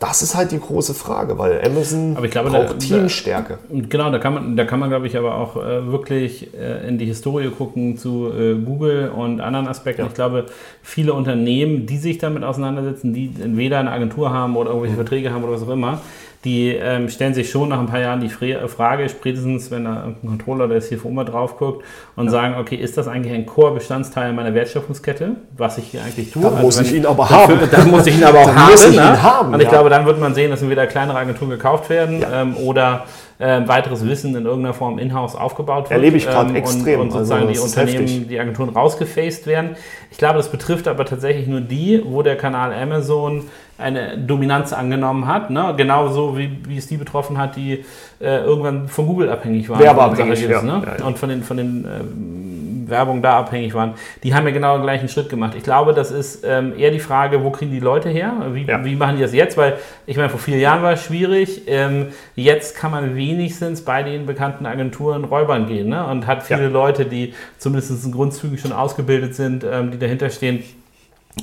Das 0.00 0.22
ist 0.22 0.36
halt 0.36 0.52
die 0.52 0.60
große 0.60 0.94
Frage, 0.94 1.38
weil 1.38 1.60
Amazon 1.64 2.16
glaube, 2.30 2.50
braucht 2.50 2.70
da, 2.70 2.74
Teamstärke. 2.74 3.58
Da, 3.68 3.82
genau, 3.88 4.10
da 4.12 4.18
kann 4.18 4.34
man, 4.34 4.56
da 4.56 4.64
kann 4.64 4.78
man, 4.78 4.90
glaube 4.90 5.08
ich, 5.08 5.16
aber 5.16 5.34
auch 5.34 5.56
äh, 5.56 5.90
wirklich 5.90 6.54
äh, 6.54 6.86
in 6.86 6.98
die 6.98 7.06
Historie 7.06 7.48
gucken 7.48 7.96
zu 7.96 8.30
äh, 8.30 8.54
Google 8.54 9.10
und 9.10 9.40
anderen 9.40 9.66
Aspekten. 9.66 10.02
Ja. 10.02 10.08
Ich 10.08 10.14
glaube, 10.14 10.46
viele 10.82 11.14
Unternehmen, 11.14 11.86
die 11.86 11.98
sich 11.98 12.18
damit 12.18 12.44
auseinandersetzen, 12.44 13.12
die 13.12 13.32
entweder 13.42 13.80
eine 13.80 13.90
Agentur 13.90 14.32
haben 14.32 14.56
oder 14.56 14.70
irgendwelche 14.70 14.94
mhm. 14.94 15.00
Verträge 15.00 15.32
haben 15.32 15.42
oder 15.42 15.54
was 15.54 15.62
auch 15.64 15.70
immer, 15.70 16.00
die 16.44 16.68
ähm, 16.68 17.08
stellen 17.08 17.34
sich 17.34 17.50
schon 17.50 17.70
nach 17.70 17.80
ein 17.80 17.86
paar 17.86 18.00
Jahren 18.00 18.20
die 18.20 18.28
Frage, 18.28 19.08
spätestens 19.08 19.72
wenn 19.72 19.84
da 19.84 20.04
ein 20.04 20.16
Controller 20.24 20.68
der 20.68 20.80
CFO 20.80 21.10
mal 21.10 21.24
drauf 21.24 21.58
guckt 21.58 21.84
und 22.14 22.26
ja. 22.26 22.30
sagen, 22.30 22.54
okay, 22.60 22.76
ist 22.76 22.96
das 22.96 23.08
eigentlich 23.08 23.34
ein 23.34 23.44
Core-Bestandteil 23.44 24.32
meiner 24.32 24.54
Wertschöpfungskette, 24.54 25.32
was 25.56 25.78
ich 25.78 25.88
hier 25.88 26.02
eigentlich 26.02 26.30
tue? 26.30 26.42
Dann 26.42 26.54
also 26.54 26.62
muss 26.66 26.80
ich 26.80 26.94
ihn 26.94 27.06
aber 27.06 27.28
haben. 27.30 27.58
Dann 27.70 27.90
muss 27.90 28.06
ich 28.06 28.16
ihn 28.16 28.24
aber 28.24 28.38
auch 28.40 28.54
haben. 28.54 28.72
Ich 28.72 28.96
ne? 28.96 29.22
haben. 29.22 29.52
Und 29.52 29.60
ich 29.60 29.64
ja. 29.64 29.70
glaube, 29.70 29.90
dann 29.90 30.06
wird 30.06 30.20
man 30.20 30.32
sehen, 30.34 30.50
dass 30.50 30.68
wieder 30.68 30.86
kleinere 30.86 31.18
Agenturen 31.18 31.50
gekauft 31.50 31.90
werden 31.90 32.20
ja. 32.20 32.42
ähm, 32.42 32.56
oder 32.56 33.06
äh, 33.38 33.66
weiteres 33.66 34.06
Wissen 34.06 34.34
in 34.36 34.44
irgendeiner 34.44 34.74
Form 34.74 34.98
in-house 34.98 35.34
aufgebaut 35.34 35.84
wird. 35.84 35.92
Erlebe 35.92 36.16
ich 36.16 36.26
gerade 36.26 36.50
ähm, 36.50 36.56
extrem. 36.56 37.00
Und, 37.00 37.06
und 37.06 37.12
sozusagen 37.12 37.48
also, 37.48 37.52
die 37.52 37.58
Unternehmen, 37.58 38.06
heftig. 38.06 38.28
die 38.28 38.38
Agenturen 38.38 38.68
rausgefaced 38.70 39.46
werden. 39.46 39.76
Ich 40.10 40.18
glaube, 40.18 40.36
das 40.36 40.50
betrifft 40.50 40.88
aber 40.88 41.04
tatsächlich 41.04 41.46
nur 41.46 41.60
die, 41.60 42.02
wo 42.04 42.22
der 42.22 42.36
Kanal 42.36 42.72
Amazon 42.72 43.44
eine 43.78 44.18
Dominanz 44.18 44.72
angenommen 44.72 45.26
hat, 45.26 45.50
ne? 45.50 45.72
genauso 45.76 46.36
wie, 46.36 46.58
wie 46.66 46.76
es 46.76 46.88
die 46.88 46.96
betroffen 46.96 47.38
hat, 47.38 47.56
die 47.56 47.84
äh, 48.20 48.38
irgendwann 48.44 48.88
von 48.88 49.06
Google 49.06 49.30
abhängig 49.30 49.68
waren. 49.68 49.78
Werbeabhängig, 49.78 50.48
ja. 50.48 50.62
Ne? 50.62 50.82
Ja, 50.84 50.96
ja. 50.98 51.04
Und 51.04 51.16
von 51.16 51.28
den, 51.28 51.42
von 51.44 51.56
den 51.56 51.84
äh, 51.84 52.90
Werbung 52.90 53.22
da 53.22 53.38
abhängig 53.38 53.74
waren. 53.74 53.94
Die 54.22 54.34
haben 54.34 54.46
ja 54.46 54.52
genau 54.52 54.76
den 54.76 54.82
gleichen 54.82 55.08
Schritt 55.08 55.28
gemacht. 55.28 55.54
Ich 55.56 55.62
glaube, 55.62 55.94
das 55.94 56.10
ist 56.10 56.44
ähm, 56.44 56.72
eher 56.76 56.90
die 56.90 56.98
Frage, 56.98 57.44
wo 57.44 57.50
kriegen 57.50 57.70
die 57.70 57.80
Leute 57.80 58.08
her? 58.08 58.32
Wie, 58.52 58.66
wie 58.66 58.96
machen 58.96 59.16
die 59.16 59.22
das 59.22 59.32
jetzt? 59.32 59.56
Weil 59.56 59.74
ich 60.06 60.16
meine, 60.16 60.28
vor 60.28 60.40
vier 60.40 60.58
Jahren 60.58 60.82
war 60.82 60.92
es 60.92 61.04
schwierig. 61.04 61.62
Ähm, 61.66 62.08
jetzt 62.34 62.76
kann 62.76 62.90
man 62.90 63.14
wenigstens 63.14 63.82
bei 63.82 64.02
den 64.02 64.26
bekannten 64.26 64.66
Agenturen 64.66 65.24
Räubern 65.24 65.66
gehen 65.66 65.88
ne? 65.88 66.04
und 66.06 66.26
hat 66.26 66.42
viele 66.42 66.68
Leute, 66.68 67.04
die 67.04 67.34
zumindest 67.58 68.04
in 68.04 68.12
Grundzügen 68.12 68.58
schon 68.58 68.72
ausgebildet 68.72 69.34
sind, 69.34 69.64
ähm, 69.70 69.90
die 69.90 69.98
dahinter 69.98 70.30
stehen 70.30 70.64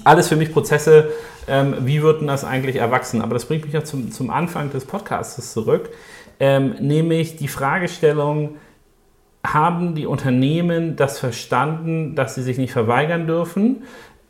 alles 0.04 0.28
für 0.28 0.36
mich 0.36 0.52
Prozesse, 0.52 1.12
ähm, 1.48 1.76
wie 1.82 2.02
würden 2.02 2.28
das 2.28 2.44
eigentlich 2.44 2.78
erwachsen? 2.78 3.22
Aber 3.22 3.34
das 3.34 3.46
bringt 3.46 3.66
mich 3.66 3.74
ja 3.74 3.84
zum, 3.84 4.12
zum 4.12 4.30
Anfang 4.30 4.72
des 4.72 4.86
Podcasts 4.86 5.54
zurück, 5.54 5.90
ähm, 6.40 6.76
nämlich 6.80 7.38
die 7.38 7.48
Fragestellung, 7.48 8.56
haben 9.46 9.94
die 9.94 10.08
Unternehmen 10.08 10.96
das 10.96 11.20
verstanden, 11.20 12.16
dass 12.16 12.36
sie 12.36 12.42
sich 12.42 12.58
nicht 12.58 12.74
verweigern 12.74 13.28
dürfen? 13.28 13.84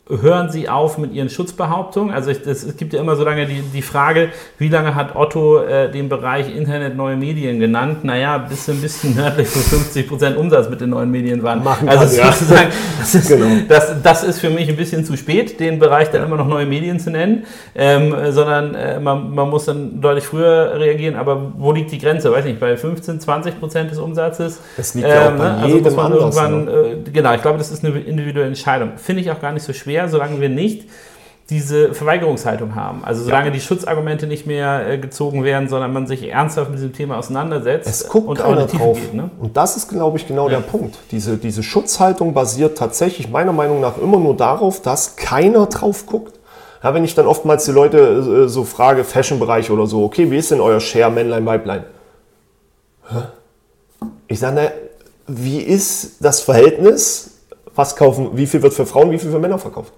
Hören 0.08 0.52
Sie 0.52 0.70
auf 0.70 1.00
mit 1.00 1.14
Ihren 1.14 1.30
Schutzbehauptungen? 1.30 2.14
Also 2.14 2.30
ich, 2.30 2.44
das, 2.44 2.64
es 2.64 2.78
gibt 2.78 2.94
ja 2.94 3.00
immer 3.00 3.16
so 3.16 3.24
lange 3.24 3.48
die, 3.48 3.62
die 3.62 3.82
Frage, 3.82 4.30
wie 4.60 4.70
lange 4.70 4.94
hat 4.94 5.16
Otto 5.16 5.64
äh, 5.64 5.90
den 5.90 6.10
Bereich 6.10 6.56
Internet 6.56 6.96
neue 6.96 7.16
Medien 7.16 7.60
genannt? 7.60 8.04
Naja, 8.04 8.38
bis 8.38 8.70
ein 8.70 8.82
bisschen 8.82 9.16
nördlich 9.16 9.48
von 9.48 9.64
50 9.64 10.08
Prozent 10.08 10.38
Umsatz 10.38 10.70
mit 10.70 10.82
den 10.82 10.92
neuen 10.92 11.10
Medien 11.10 11.42
waren. 11.42 11.64
Machen 11.64 11.90
also 11.90 12.22
kann, 12.22 12.32
sozusagen, 12.34 12.70
das, 13.00 13.16
ist, 13.16 13.28
genau. 13.30 13.48
das, 13.68 14.02
das 14.04 14.24
ist 14.24 14.40
für 14.40 14.52
mich 14.52 14.70
ein 14.70 14.76
bisschen 14.76 15.04
zu 15.06 15.18
spät, 15.18 15.60
den 15.60 15.80
Bereich 15.80 16.12
dann 16.12 16.24
immer 16.24 16.38
noch 16.38 16.48
neue 16.48 16.68
Medien 16.68 17.00
zu 17.00 17.10
nennen, 17.10 17.46
ähm, 17.74 18.16
sondern 18.30 18.76
äh, 18.76 19.00
man, 19.00 19.34
man 19.34 19.50
muss 19.50 19.66
dann 19.66 20.02
deutlich 20.02 20.26
früher 20.26 20.74
reagieren. 20.76 21.16
Aber 21.16 21.52
wo 21.58 21.72
liegt 21.72 21.92
die 21.92 21.98
Grenze? 21.98 22.32
Weiß 22.32 22.46
nicht, 22.46 22.60
bei 22.60 22.78
15, 22.78 23.20
20 23.22 23.60
Prozent 23.60 23.90
des 23.90 23.98
Umsatzes? 23.98 24.62
Das 24.78 24.94
liegt 24.94 25.08
ja 25.08 25.30
ähm, 25.30 25.34
auch 25.34 25.38
bei 25.40 25.46
ne? 25.46 25.54
also 25.64 25.76
jedem 25.78 26.00
also 26.00 26.16
irgendwann, 26.16 26.68
äh, 26.68 27.12
Genau, 27.12 27.34
ich 27.34 27.42
glaube, 27.42 27.58
das 27.58 27.72
ist 27.72 27.84
eine 27.84 27.98
individuelle 27.98 28.50
Entscheidung. 28.50 28.92
Finde 28.98 29.24
ich 29.24 29.32
auch 29.32 29.42
gar 29.42 29.52
nicht 29.52 29.64
so 29.64 29.74
schwer 29.74 29.95
schwer, 29.96 30.10
solange 30.10 30.42
wir 30.42 30.50
nicht 30.50 30.88
diese 31.52 31.94
Verweigerungshaltung 31.94 32.74
haben. 32.74 33.06
Also 33.06 33.24
solange 33.24 33.48
ja. 33.48 33.52
die 33.52 33.62
Schutzargumente 33.62 34.26
nicht 34.26 34.48
mehr 34.48 34.90
äh, 34.90 34.98
gezogen 34.98 35.44
werden, 35.44 35.70
sondern 35.70 35.94
man 35.94 36.08
sich 36.08 36.28
ernsthaft 36.28 36.72
mit 36.72 36.80
diesem 36.80 36.94
Thema 36.94 37.18
auseinandersetzt 37.18 37.88
es 37.88 38.10
guckt 38.10 38.28
und 38.28 38.40
keiner 38.40 38.66
drauf. 38.66 38.98
Geht, 39.00 39.14
ne? 39.14 39.30
Und 39.40 39.56
das 39.56 39.78
ist, 39.78 39.88
glaube 39.88 40.18
ich, 40.18 40.28
genau 40.28 40.50
ja. 40.50 40.58
der 40.58 40.66
Punkt. 40.66 40.98
Diese, 41.12 41.38
diese 41.38 41.62
Schutzhaltung 41.62 42.34
basiert 42.34 42.80
tatsächlich 42.80 43.30
meiner 43.30 43.54
Meinung 43.54 43.80
nach 43.80 44.00
immer 44.00 44.18
nur 44.18 44.36
darauf, 44.36 44.82
dass 44.82 45.18
keiner 45.18 45.68
drauf 45.68 46.08
guckt. 46.08 46.40
Ja, 46.84 46.96
wenn 46.96 47.04
ich 47.04 47.14
dann 47.14 47.28
oftmals 47.28 47.66
die 47.66 47.72
Leute 47.72 48.46
äh, 48.46 48.50
so 48.50 48.64
frage, 48.64 49.04
Fashion-Bereich 49.04 49.70
oder 49.70 49.86
so, 49.86 50.04
okay, 50.04 50.32
wie 50.32 50.38
ist 50.38 50.50
denn 50.50 50.62
euer 50.62 50.80
Share 50.80 51.12
Männlein, 51.12 51.46
Weiblein? 51.46 51.84
Hä? 53.08 53.18
Ich 54.28 54.40
sage, 54.40 54.72
wie 55.28 55.60
ist 55.60 56.16
das 56.22 56.42
Verhältnis 56.42 57.35
was 57.76 57.96
kaufen, 57.96 58.30
wie 58.34 58.48
viel 58.48 58.62
wird 58.62 58.74
für 58.74 58.86
Frauen, 58.86 59.12
wie 59.12 59.20
viel 59.20 59.32
für 59.32 59.40
Männer 59.40 59.60
verkauft? 59.60 59.94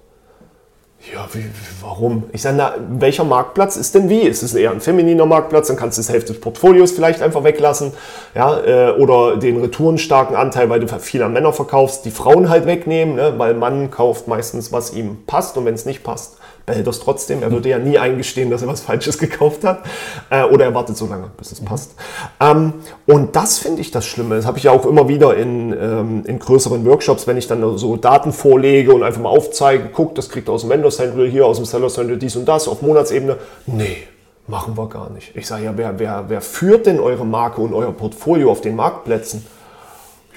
Ja, 1.00 1.28
wie, 1.32 1.44
warum? 1.80 2.24
Ich 2.32 2.42
sage, 2.42 2.56
na, 2.56 2.74
welcher 2.90 3.22
Marktplatz 3.22 3.76
ist 3.76 3.94
denn 3.94 4.08
wie? 4.08 4.20
Ist 4.22 4.42
es 4.42 4.54
eher 4.54 4.72
ein 4.72 4.80
femininer 4.80 5.26
Marktplatz? 5.26 5.68
Dann 5.68 5.76
kannst 5.76 5.96
du 5.96 6.02
das 6.02 6.10
Hälfte 6.10 6.32
des 6.32 6.40
Portfolios 6.40 6.90
vielleicht 6.90 7.22
einfach 7.22 7.44
weglassen. 7.44 7.92
Ja, 8.34 8.58
äh, 8.58 8.90
oder 8.98 9.36
den 9.36 9.60
returenstarken 9.60 10.34
Anteil, 10.34 10.68
weil 10.70 10.80
du 10.80 10.88
viel 10.98 11.22
an 11.22 11.32
Männer 11.32 11.52
verkaufst, 11.52 12.04
die 12.04 12.10
Frauen 12.10 12.48
halt 12.48 12.66
wegnehmen, 12.66 13.14
ne? 13.14 13.34
weil 13.36 13.54
Mann 13.54 13.92
kauft 13.92 14.26
meistens, 14.26 14.72
was 14.72 14.92
ihm 14.92 15.18
passt 15.24 15.56
und 15.56 15.64
wenn 15.66 15.74
es 15.74 15.86
nicht 15.86 16.02
passt, 16.02 16.38
behält 16.68 16.86
das 16.86 17.00
trotzdem. 17.00 17.42
Er 17.42 17.50
würde 17.50 17.68
ja 17.68 17.78
nie 17.78 17.98
eingestehen, 17.98 18.50
dass 18.50 18.62
er 18.62 18.68
was 18.68 18.80
Falsches 18.80 19.18
gekauft 19.18 19.64
hat. 19.64 19.84
Äh, 20.30 20.44
oder 20.44 20.66
er 20.66 20.74
wartet 20.74 20.96
so 20.96 21.06
lange, 21.06 21.30
bis 21.36 21.50
es 21.50 21.60
passt. 21.60 21.94
Ähm, 22.40 22.74
und 23.06 23.34
das 23.34 23.58
finde 23.58 23.80
ich 23.80 23.90
das 23.90 24.04
Schlimme. 24.04 24.36
Das 24.36 24.46
habe 24.46 24.58
ich 24.58 24.64
ja 24.64 24.70
auch 24.70 24.84
immer 24.84 25.08
wieder 25.08 25.36
in, 25.36 25.72
ähm, 25.72 26.22
in 26.26 26.38
größeren 26.38 26.84
Workshops, 26.84 27.26
wenn 27.26 27.36
ich 27.36 27.48
dann 27.48 27.78
so 27.78 27.96
Daten 27.96 28.32
vorlege 28.32 28.92
und 28.92 29.02
einfach 29.02 29.20
mal 29.20 29.30
aufzeige, 29.30 29.90
guck, 29.92 30.14
das 30.14 30.28
kriegt 30.28 30.48
aus 30.48 30.60
dem 30.60 30.70
Vendor 30.70 30.87
Central, 30.90 31.28
hier 31.28 31.46
aus 31.46 31.56
dem 31.56 31.64
Seller 31.64 31.88
Central 31.88 32.18
dies 32.18 32.36
und 32.36 32.46
das 32.46 32.68
auf 32.68 32.82
Monatsebene. 32.82 33.36
Nee. 33.66 33.98
Machen 34.46 34.76
wir 34.78 34.88
gar 34.88 35.10
nicht. 35.10 35.36
Ich 35.36 35.46
sage 35.46 35.64
ja, 35.64 35.76
wer, 35.76 35.98
wer, 35.98 36.24
wer 36.28 36.40
führt 36.40 36.86
denn 36.86 37.00
eure 37.00 37.26
Marke 37.26 37.60
und 37.60 37.74
euer 37.74 37.92
Portfolio 37.92 38.50
auf 38.50 38.62
den 38.62 38.76
Marktplätzen? 38.76 39.44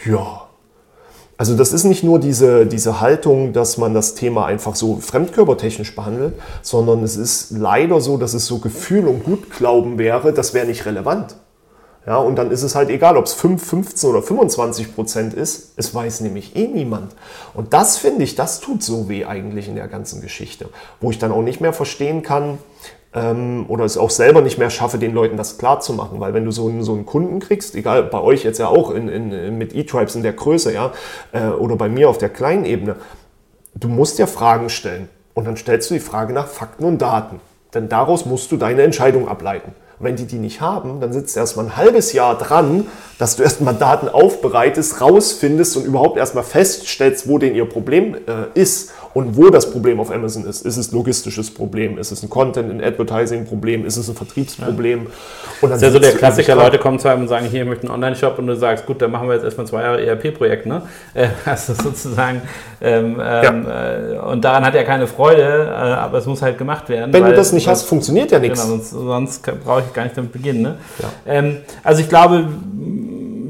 Ja, 0.06 0.42
also 1.42 1.58
das 1.58 1.74
ist 1.74 1.86
nicht 1.86 2.04
nur 2.04 2.20
diese, 2.20 2.68
diese 2.68 3.02
Haltung, 3.02 3.52
dass 3.52 3.80
man 3.80 3.96
das 3.96 4.14
Thema 4.14 4.46
einfach 4.46 4.76
so 4.76 4.98
fremdkörpertechnisch 4.98 5.96
behandelt, 5.96 6.36
sondern 6.62 7.02
es 7.02 7.18
ist 7.18 7.50
leider 7.50 8.00
so, 8.00 8.18
dass 8.18 8.36
es 8.36 8.46
so 8.46 8.60
Gefühl 8.60 9.08
und 9.08 9.24
Gutglauben 9.24 9.98
wäre, 9.98 10.34
das 10.34 10.54
wäre 10.54 10.68
nicht 10.68 10.86
relevant. 10.86 11.36
Ja, 12.06 12.18
und 12.18 12.36
dann 12.36 12.50
ist 12.50 12.64
es 12.64 12.74
halt 12.74 12.90
egal, 12.90 13.16
ob 13.16 13.26
es 13.26 13.34
5, 13.34 13.64
15 13.64 14.10
oder 14.10 14.24
25 14.24 14.96
Prozent 14.96 15.34
ist. 15.36 15.74
Es 15.78 15.94
weiß 15.94 16.22
nämlich 16.22 16.56
eh 16.56 16.68
niemand. 16.68 17.14
Und 17.54 17.74
das 17.74 17.98
finde 17.98 18.24
ich, 18.24 18.36
das 18.36 18.60
tut 18.60 18.82
so 18.82 19.08
weh 19.08 19.26
eigentlich 19.26 19.68
in 19.68 19.76
der 19.76 19.88
ganzen 19.88 20.22
Geschichte. 20.22 20.70
Wo 21.00 21.12
ich 21.12 21.20
dann 21.20 21.32
auch 21.32 21.44
nicht 21.44 21.62
mehr 21.62 21.74
verstehen 21.74 22.24
kann, 22.24 22.58
ähm, 23.14 23.66
oder 23.68 23.86
es 23.86 23.98
auch 23.98 24.10
selber 24.10 24.42
nicht 24.42 24.58
mehr 24.58 24.70
schaffe, 24.70 24.98
den 24.98 25.14
Leuten 25.14 25.38
das 25.38 25.58
klar 25.58 25.80
zu 25.80 25.94
machen. 25.94 26.20
Weil 26.20 26.34
wenn 26.34 26.46
du 26.46 26.52
so 26.52 26.68
einen, 26.68 26.84
so 26.84 26.94
einen 26.94 27.06
Kunden 27.06 27.40
kriegst, 27.40 27.76
egal 27.76 28.04
bei 28.04 28.20
euch 28.20 28.44
jetzt 28.44 28.58
ja 28.58 28.68
auch 28.68 28.92
in, 28.92 29.08
in, 29.08 29.58
mit 29.58 29.76
E-Tribes 29.76 30.16
in 30.16 30.24
der 30.24 30.34
Größe, 30.34 30.74
ja, 30.74 30.94
äh, 31.34 31.48
oder 31.48 31.76
bei 31.76 31.90
mir 31.90 32.10
auf 32.10 32.18
der 32.18 32.30
kleinen 32.30 32.66
Ebene, 32.66 32.96
du 33.76 33.90
musst 33.90 34.18
ja 34.20 34.28
Fragen 34.28 34.70
stellen. 34.70 35.10
Und 35.34 35.46
dann 35.46 35.58
stellst 35.58 35.90
du 35.90 35.94
die 35.94 36.00
Frage 36.00 36.34
nach 36.34 36.48
Fakten 36.48 36.84
und 36.84 37.02
Daten. 37.02 37.40
Denn 37.74 37.90
daraus 37.90 38.26
musst 38.26 38.52
du 38.52 38.58
deine 38.58 38.82
Entscheidung 38.82 39.30
ableiten. 39.30 39.74
Und 40.02 40.08
wenn 40.08 40.16
die 40.16 40.26
die 40.26 40.40
nicht 40.40 40.62
haben, 40.62 41.00
dann 41.00 41.14
sitzt 41.14 41.38
erstmal 41.38 41.66
ein 41.66 41.78
halbes 41.78 42.12
Jahr 42.12 42.36
dran, 42.36 42.88
dass 43.22 43.36
du 43.36 43.44
erstmal 43.44 43.76
Daten 43.76 44.10
aufbereitest, 44.10 45.00
rausfindest 45.00 45.78
und 45.78 45.86
überhaupt 45.86 46.18
erstmal 46.18 46.44
feststellst, 46.44 47.28
wo 47.28 47.38
denn 47.38 47.54
ihr 47.54 47.66
Problem 47.66 48.16
äh, 48.16 48.60
ist 48.60 48.94
und 49.14 49.38
wo 49.38 49.52
das 49.52 49.70
Problem 49.70 50.00
auf 50.00 50.10
Amazon 50.10 50.44
ist. 50.46 50.66
Ist 50.66 50.78
es 50.78 50.92
ein 50.92 50.96
logistisches 50.96 51.54
Problem? 51.54 52.00
Ist 52.00 52.12
es 52.12 52.24
ein 52.24 52.32
Content- 52.32 52.72
und 52.72 52.84
Advertising-Problem? 52.84 53.86
Ist 53.86 53.98
es 53.98 54.10
ein 54.10 54.16
Vertriebsproblem? 54.16 55.04
Ja. 55.04 55.10
Und 55.62 55.70
dann 55.70 55.76
ist 55.76 55.84
ja 55.84 55.92
so 55.92 56.00
der 56.00 56.14
Klassiker, 56.14 56.56
Leute 56.56 56.80
kommen 56.80 56.98
zu 56.98 57.10
einem 57.10 57.22
und 57.22 57.28
sagen, 57.28 57.46
hier, 57.46 57.62
ich 57.62 57.68
möchte 57.68 57.84
einen 57.84 57.94
Online-Shop 57.94 58.40
und 58.40 58.48
du 58.48 58.56
sagst, 58.56 58.88
gut, 58.88 59.00
dann 59.04 59.12
machen 59.12 59.28
wir 59.28 59.36
jetzt 59.36 59.44
erstmal 59.44 59.68
zwei 59.68 59.84
Jahre 59.84 60.04
ERP-Projekt. 60.04 60.66
Ne? 60.66 60.82
Äh, 61.14 61.28
also 61.46 61.76
sozusagen, 61.76 62.42
ähm, 62.82 63.18
ja. 63.20 63.44
ähm, 63.44 63.68
äh, 63.68 64.18
und 64.18 64.44
daran 64.44 64.66
hat 64.66 64.74
er 64.74 64.84
keine 64.84 65.06
Freude, 65.06 65.68
äh, 65.70 65.76
aber 65.76 66.18
es 66.18 66.26
muss 66.26 66.42
halt 66.42 66.58
gemacht 66.58 66.90
werden. 66.90 67.14
Wenn 67.14 67.22
weil, 67.22 67.32
du 67.32 67.36
das 67.36 67.52
nicht 67.52 67.68
hast, 67.68 67.84
funktioniert 67.84 68.32
ja 68.32 68.40
nichts. 68.40 68.64
Genau, 68.64 68.78
sonst, 68.78 68.90
sonst 68.90 69.64
brauche 69.64 69.84
ich 69.86 69.94
gar 69.94 70.06
nicht 70.06 70.18
damit 70.18 70.32
beginnen. 70.32 70.64
Ne? 70.64 70.78
Ja. 70.98 71.10
Ähm, 71.28 71.58
also 71.84 72.02
ich 72.02 72.10
glaube, 72.10 72.48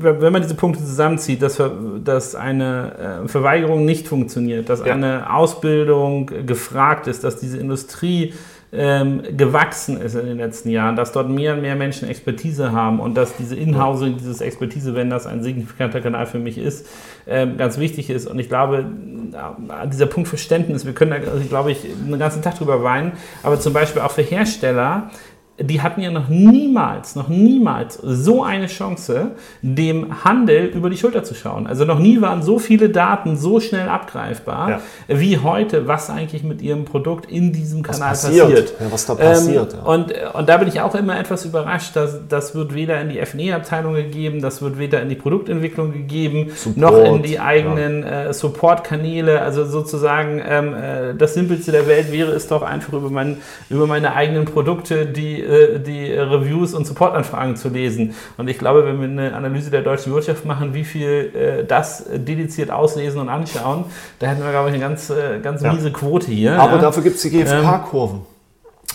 wenn 0.03 0.33
man 0.33 0.41
diese 0.41 0.55
Punkte 0.55 0.79
zusammenzieht, 0.79 1.41
dass, 1.41 1.61
dass 2.03 2.35
eine 2.35 3.23
äh, 3.23 3.27
Verweigerung 3.27 3.85
nicht 3.85 4.07
funktioniert, 4.07 4.69
dass 4.69 4.85
ja. 4.85 4.93
eine 4.93 5.33
Ausbildung 5.33 6.27
gefragt 6.45 7.07
ist, 7.07 7.23
dass 7.23 7.37
diese 7.37 7.57
Industrie 7.57 8.33
ähm, 8.73 9.21
gewachsen 9.35 9.99
ist 9.99 10.15
in 10.15 10.25
den 10.25 10.37
letzten 10.37 10.69
Jahren, 10.69 10.95
dass 10.95 11.11
dort 11.11 11.29
mehr 11.29 11.55
und 11.55 11.61
mehr 11.61 11.75
Menschen 11.75 12.07
Expertise 12.07 12.71
haben 12.71 13.01
und 13.01 13.15
dass 13.15 13.35
diese 13.35 13.55
Inhousing 13.55 14.17
dieses 14.17 14.39
Expertise, 14.39 14.95
wenn 14.95 15.09
das 15.09 15.27
ein 15.27 15.43
signifikanter 15.43 15.99
Kanal 15.99 16.25
für 16.25 16.39
mich 16.39 16.57
ist, 16.57 16.87
ähm, 17.27 17.57
ganz 17.57 17.77
wichtig 17.77 18.09
ist. 18.09 18.27
Und 18.27 18.39
ich 18.39 18.47
glaube, 18.47 18.85
äh, 19.33 19.87
dieser 19.89 20.05
Punkt 20.05 20.29
Verständnis, 20.29 20.85
wir 20.85 20.93
können 20.93 21.11
da, 21.11 21.31
also, 21.31 21.43
glaube 21.49 21.71
ich, 21.71 21.79
einen 21.83 22.17
ganzen 22.17 22.41
Tag 22.41 22.57
drüber 22.57 22.81
weinen, 22.81 23.11
aber 23.43 23.59
zum 23.59 23.73
Beispiel 23.73 24.01
auch 24.01 24.11
für 24.11 24.21
Hersteller, 24.21 25.11
die 25.59 25.81
hatten 25.81 26.01
ja 26.01 26.11
noch 26.11 26.29
niemals, 26.29 27.15
noch 27.15 27.27
niemals 27.27 27.95
so 28.01 28.43
eine 28.43 28.67
Chance, 28.67 29.31
dem 29.61 30.23
Handel 30.23 30.65
über 30.65 30.89
die 30.89 30.97
Schulter 30.97 31.23
zu 31.23 31.35
schauen. 31.35 31.67
Also 31.67 31.85
noch 31.85 31.99
nie 31.99 32.21
waren 32.21 32.41
so 32.41 32.57
viele 32.57 32.89
Daten 32.89 33.37
so 33.37 33.59
schnell 33.59 33.89
abgreifbar 33.89 34.69
ja. 34.69 34.79
wie 35.07 35.37
heute, 35.37 35.87
was 35.87 36.09
eigentlich 36.09 36.43
mit 36.43 36.61
ihrem 36.61 36.85
Produkt 36.85 37.29
in 37.29 37.51
diesem 37.53 37.83
Kanal 37.83 38.11
was 38.11 38.23
passiert. 38.23 38.49
passiert. 38.49 38.73
Ja, 38.79 38.91
was 38.91 39.05
da 39.05 39.15
passiert. 39.15 39.73
Ähm, 39.73 39.79
ja. 39.79 39.91
und, 39.91 40.13
und 40.33 40.49
da 40.49 40.57
bin 40.57 40.67
ich 40.67 40.81
auch 40.81 40.95
immer 40.95 41.19
etwas 41.19 41.45
überrascht, 41.45 41.95
dass 41.95 42.19
das 42.27 42.55
wird 42.55 42.73
weder 42.73 42.99
in 43.01 43.09
die 43.09 43.23
FE-Abteilung 43.23 43.93
gegeben, 43.93 44.41
das 44.41 44.61
wird 44.61 44.79
weder 44.79 45.01
in 45.01 45.09
die 45.09 45.15
Produktentwicklung 45.15 45.91
gegeben, 45.91 46.51
Support, 46.55 46.77
noch 46.77 46.97
in 47.03 47.21
die 47.23 47.39
eigenen 47.39 48.03
äh, 48.03 48.33
Support-Kanäle. 48.33 49.41
Also 49.41 49.65
sozusagen 49.65 50.41
ähm, 50.47 50.73
äh, 50.73 51.13
das 51.15 51.33
Simpelste 51.33 51.71
der 51.71 51.87
Welt 51.87 52.11
wäre 52.11 52.31
es 52.31 52.47
doch 52.47 52.61
einfach 52.61 52.93
über, 52.93 53.09
mein, 53.09 53.37
über 53.69 53.85
meine 53.85 54.13
eigenen 54.13 54.45
Produkte, 54.45 55.05
die 55.05 55.40
äh, 55.41 55.79
die 55.79 56.11
Reviews 56.13 56.73
und 56.73 56.85
Supportanfragen 56.85 57.55
zu 57.55 57.69
lesen. 57.69 58.15
Und 58.37 58.47
ich 58.47 58.57
glaube, 58.57 58.85
wenn 58.85 58.99
wir 58.99 59.07
eine 59.07 59.35
Analyse 59.35 59.71
der 59.71 59.81
deutschen 59.81 60.13
Wirtschaft 60.13 60.45
machen, 60.45 60.73
wie 60.73 60.83
viel 60.83 61.31
äh, 61.35 61.65
das 61.65 62.05
dediziert 62.13 62.71
auslesen 62.71 63.21
und 63.21 63.29
anschauen, 63.29 63.85
da 64.19 64.27
hätten 64.27 64.43
wir, 64.43 64.51
glaube 64.51 64.69
ich, 64.69 64.75
eine 64.75 64.83
ganz, 64.83 65.09
äh, 65.09 65.39
ganz 65.41 65.61
miese 65.61 65.89
ja. 65.89 65.93
Quote 65.93 66.27
hier. 66.27 66.59
Aber 66.59 66.75
ja. 66.75 66.81
dafür 66.81 67.03
gibt 67.03 67.15
es 67.17 67.21
die 67.21 67.29
GfK-Kurven. 67.29 68.21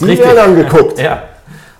Die 0.00 0.18
werden 0.18 0.38
angeguckt. 0.38 0.98
Ja. 0.98 1.22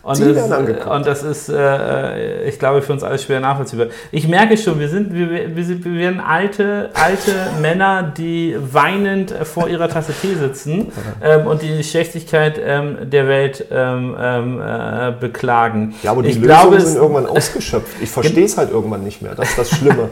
Und 0.07 0.21
das, 0.21 0.87
und 0.87 1.07
das, 1.07 1.23
ist, 1.25 1.49
äh, 1.49 2.49
ich 2.49 2.61
glaube, 2.61 2.81
für 2.81 2.93
uns 2.93 3.03
alles 3.03 3.25
schwer 3.25 3.41
nachvollziehbar. 3.41 3.89
Ich 4.13 4.29
merke 4.29 4.57
schon, 4.57 4.79
wir 4.79 4.89
sind, 4.89 5.13
wir, 5.13 5.57
wir, 5.57 5.65
sind, 5.65 5.85
wir 5.85 5.99
werden 5.99 6.21
alte, 6.21 6.91
alte 6.95 7.33
Männer, 7.61 8.05
die 8.17 8.55
weinend 8.57 9.35
vor 9.43 9.69
ihrer 9.69 9.89
Tasse 9.89 10.13
Tee 10.13 10.37
sitzen 10.37 10.93
ähm, 11.25 11.49
und 11.49 11.61
die 11.63 11.83
Schlechtigkeit 11.83 12.61
ähm, 12.65 12.99
der 13.11 13.27
Welt 13.27 13.67
ähm, 13.69 14.15
ähm 14.17 14.61
äh, 14.61 15.13
beklagen. 15.19 15.97
Ja, 16.05 16.13
aber 16.13 16.23
die 16.23 16.29
ich 16.29 16.37
Lösungen 16.37 16.61
glaube, 16.61 16.81
sind 16.81 16.97
irgendwann 16.99 17.27
ausgeschöpft. 17.27 17.97
Ich 18.01 18.11
verstehe 18.13 18.45
es 18.45 18.57
halt 18.57 18.71
irgendwann 18.71 19.03
nicht 19.03 19.23
mehr. 19.23 19.35
Das 19.35 19.49
ist 19.49 19.59
das 19.59 19.71
Schlimme. 19.71 20.11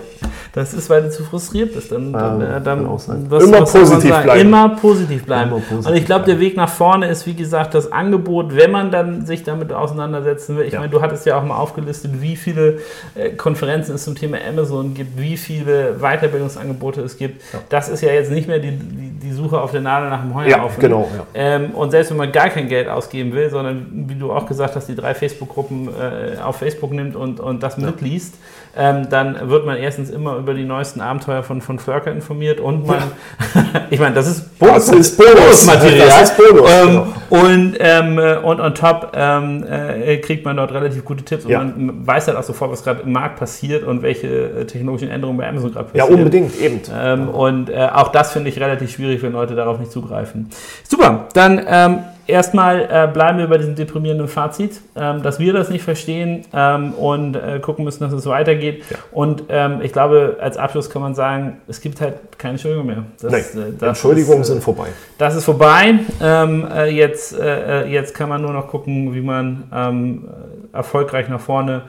das 0.54 0.74
ist, 0.74 0.90
weil 0.90 1.02
du 1.02 1.10
zu 1.10 1.22
frustriert 1.22 1.72
bist. 1.72 1.92
Dann, 1.92 2.12
dann, 2.12 2.40
äh, 2.40 2.60
dann 2.60 2.90
was, 2.90 3.06
immer, 3.06 3.60
was 3.60 3.72
positiv 3.72 4.10
bleiben. 4.10 4.40
immer 4.40 4.68
positiv 4.70 5.24
bleiben. 5.24 5.52
Immer 5.52 5.60
positiv 5.60 5.86
und 5.86 5.96
ich 5.96 6.04
glaube, 6.04 6.24
der 6.24 6.40
Weg 6.40 6.56
nach 6.56 6.68
vorne 6.68 7.06
ist, 7.08 7.26
wie 7.26 7.34
gesagt, 7.34 7.74
das 7.74 7.92
Angebot, 7.92 8.56
wenn 8.56 8.72
man 8.72 8.90
dann 8.90 9.24
sich 9.24 9.44
damit 9.44 9.72
auseinandersetzen 9.84 10.56
will. 10.56 10.64
Ich 10.64 10.72
ja. 10.72 10.80
meine, 10.80 10.90
du 10.90 11.00
hattest 11.00 11.26
ja 11.26 11.38
auch 11.38 11.44
mal 11.44 11.56
aufgelistet, 11.56 12.20
wie 12.20 12.36
viele 12.36 12.80
äh, 13.14 13.30
Konferenzen 13.30 13.94
es 13.94 14.04
zum 14.04 14.14
Thema 14.14 14.38
Amazon 14.48 14.94
gibt, 14.94 15.18
wie 15.18 15.36
viele 15.36 15.96
Weiterbildungsangebote 16.00 17.00
es 17.02 17.16
gibt. 17.16 17.42
Ja. 17.52 17.60
Das 17.68 17.88
ist 17.88 18.00
ja 18.00 18.12
jetzt 18.12 18.30
nicht 18.30 18.48
mehr 18.48 18.58
die, 18.58 18.72
die, 18.72 19.10
die 19.10 19.32
Suche 19.32 19.60
auf 19.60 19.70
der 19.70 19.80
Nadel 19.80 20.10
nach 20.10 20.22
dem 20.22 20.34
Heuhaufen. 20.34 20.82
Ja, 20.82 20.88
genau. 20.88 21.08
Ja. 21.16 21.26
Ähm, 21.34 21.70
und 21.70 21.90
selbst 21.90 22.10
wenn 22.10 22.18
man 22.18 22.32
gar 22.32 22.48
kein 22.48 22.68
Geld 22.68 22.88
ausgeben 22.88 23.32
will, 23.32 23.50
sondern 23.50 23.86
wie 24.08 24.14
du 24.14 24.32
auch 24.32 24.46
gesagt 24.46 24.76
hast, 24.76 24.88
die 24.88 24.96
drei 24.96 25.14
Facebook-Gruppen 25.14 25.88
äh, 25.88 26.40
auf 26.42 26.56
Facebook 26.56 26.92
nimmt 26.92 27.16
und, 27.16 27.40
und 27.40 27.62
das 27.62 27.78
mitliest, 27.78 28.34
ähm, 28.76 29.08
dann 29.08 29.48
wird 29.48 29.66
man 29.66 29.76
erstens 29.76 30.10
immer 30.10 30.36
über 30.36 30.54
die 30.54 30.64
neuesten 30.64 31.00
Abenteuer 31.00 31.42
von, 31.42 31.60
von 31.60 31.78
Flörker 31.78 32.10
informiert 32.10 32.60
und 32.60 32.86
man, 32.86 33.02
ich 33.90 34.00
meine, 34.00 34.14
das 34.14 34.26
ist 34.26 34.58
Bonus, 34.58 34.86
das 34.86 34.96
ist 34.96 35.16
Bonusmaterial. 35.16 36.08
Das 36.08 36.30
ist 36.30 36.36
Bonus, 36.36 36.70
ähm, 36.70 36.86
genau. 36.86 37.44
und, 37.44 37.76
ähm, 37.78 38.44
und 38.44 38.60
on 38.60 38.74
top 38.74 39.12
ähm, 39.14 39.64
äh, 39.68 40.16
kriegt 40.18 40.44
man 40.44 40.56
dort 40.56 40.72
relativ 40.72 41.04
gute 41.04 41.24
Tipps 41.24 41.44
ja. 41.46 41.60
und 41.60 41.78
man 41.78 42.06
weiß 42.06 42.28
halt 42.28 42.36
auch 42.36 42.42
sofort, 42.42 42.72
was 42.72 42.82
gerade 42.82 43.02
im 43.02 43.12
Markt 43.12 43.38
passiert 43.38 43.84
und 43.84 44.02
welche 44.02 44.28
äh, 44.28 44.64
technologischen 44.66 45.10
Änderungen 45.10 45.38
bei 45.38 45.48
Amazon 45.48 45.72
gerade 45.72 45.86
passieren. 45.86 46.10
Ja, 46.10 46.16
unbedingt, 46.16 46.60
eben. 46.60 46.80
Ähm, 46.92 47.28
und 47.28 47.70
äh, 47.70 47.88
auch 47.92 48.08
das 48.08 48.32
finde 48.32 48.50
ich 48.50 48.58
relativ 48.58 48.90
schwierig, 48.90 49.22
wenn 49.22 49.32
Leute 49.32 49.54
darauf 49.54 49.78
nicht 49.78 49.92
zugreifen. 49.92 50.50
Super, 50.88 51.28
dann 51.34 51.64
ähm, 51.66 51.98
erstmal 52.26 52.82
äh, 52.82 53.08
bleiben 53.12 53.38
wir 53.38 53.46
bei 53.46 53.58
diesem 53.58 53.74
deprimierenden 53.74 54.28
Fazit, 54.28 54.80
ähm, 54.96 55.22
dass 55.22 55.38
wir 55.38 55.52
das 55.52 55.70
nicht 55.70 55.82
verstehen 55.82 56.44
ähm, 56.52 56.94
und 56.94 57.36
äh, 57.36 57.58
gucken 57.60 57.84
müssen, 57.84 58.02
dass 58.04 58.12
es 58.12 58.26
weitergeht. 58.26 58.84
Ja. 58.90 58.96
Und 59.12 59.44
ähm, 59.48 59.80
ich 59.82 59.92
glaube, 59.92 60.36
als 60.40 60.56
Abschluss 60.56 60.90
kann 60.90 61.02
man 61.02 61.14
sagen, 61.14 61.58
es 61.68 61.80
gibt 61.80 62.00
halt 62.00 62.14
keine 62.38 62.52
Entschuldigung 62.52 62.86
mehr. 62.86 63.04
Das, 63.20 63.32
Nein, 63.32 63.76
äh, 63.80 63.86
Entschuldigungen 63.86 64.42
ist, 64.42 64.48
sind 64.48 64.62
vorbei. 64.62 64.88
Das 65.18 65.34
ist 65.36 65.44
vorbei. 65.44 66.00
Ähm, 66.22 66.66
äh, 66.72 66.88
jetzt, 66.90 67.38
äh, 67.38 67.86
jetzt 67.86 68.14
kann 68.14 68.28
man 68.28 68.42
nur 68.42 68.52
noch 68.52 68.68
gucken, 68.68 69.14
wie 69.14 69.20
man 69.20 69.64
ähm, 69.72 70.28
erfolgreich 70.72 71.28
nach 71.28 71.40
vorne 71.40 71.82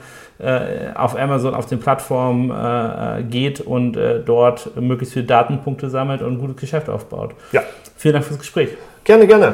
auf 0.96 1.18
Amazon, 1.18 1.54
auf 1.54 1.66
den 1.66 1.80
Plattformen 1.80 2.52
geht 3.30 3.62
und 3.62 3.98
dort 4.26 4.76
möglichst 4.76 5.14
viele 5.14 5.26
Datenpunkte 5.26 5.90
sammelt 5.90 6.22
und 6.22 6.34
ein 6.34 6.40
gutes 6.40 6.58
Geschäft 6.58 6.90
aufbaut. 6.90 7.36
Ja. 7.54 7.64
Vielen 7.96 8.16
Dank 8.16 8.26
fürs 8.26 8.40
Gespräch. 8.40 8.72
Gerne, 9.06 9.28
gerne. 9.28 9.54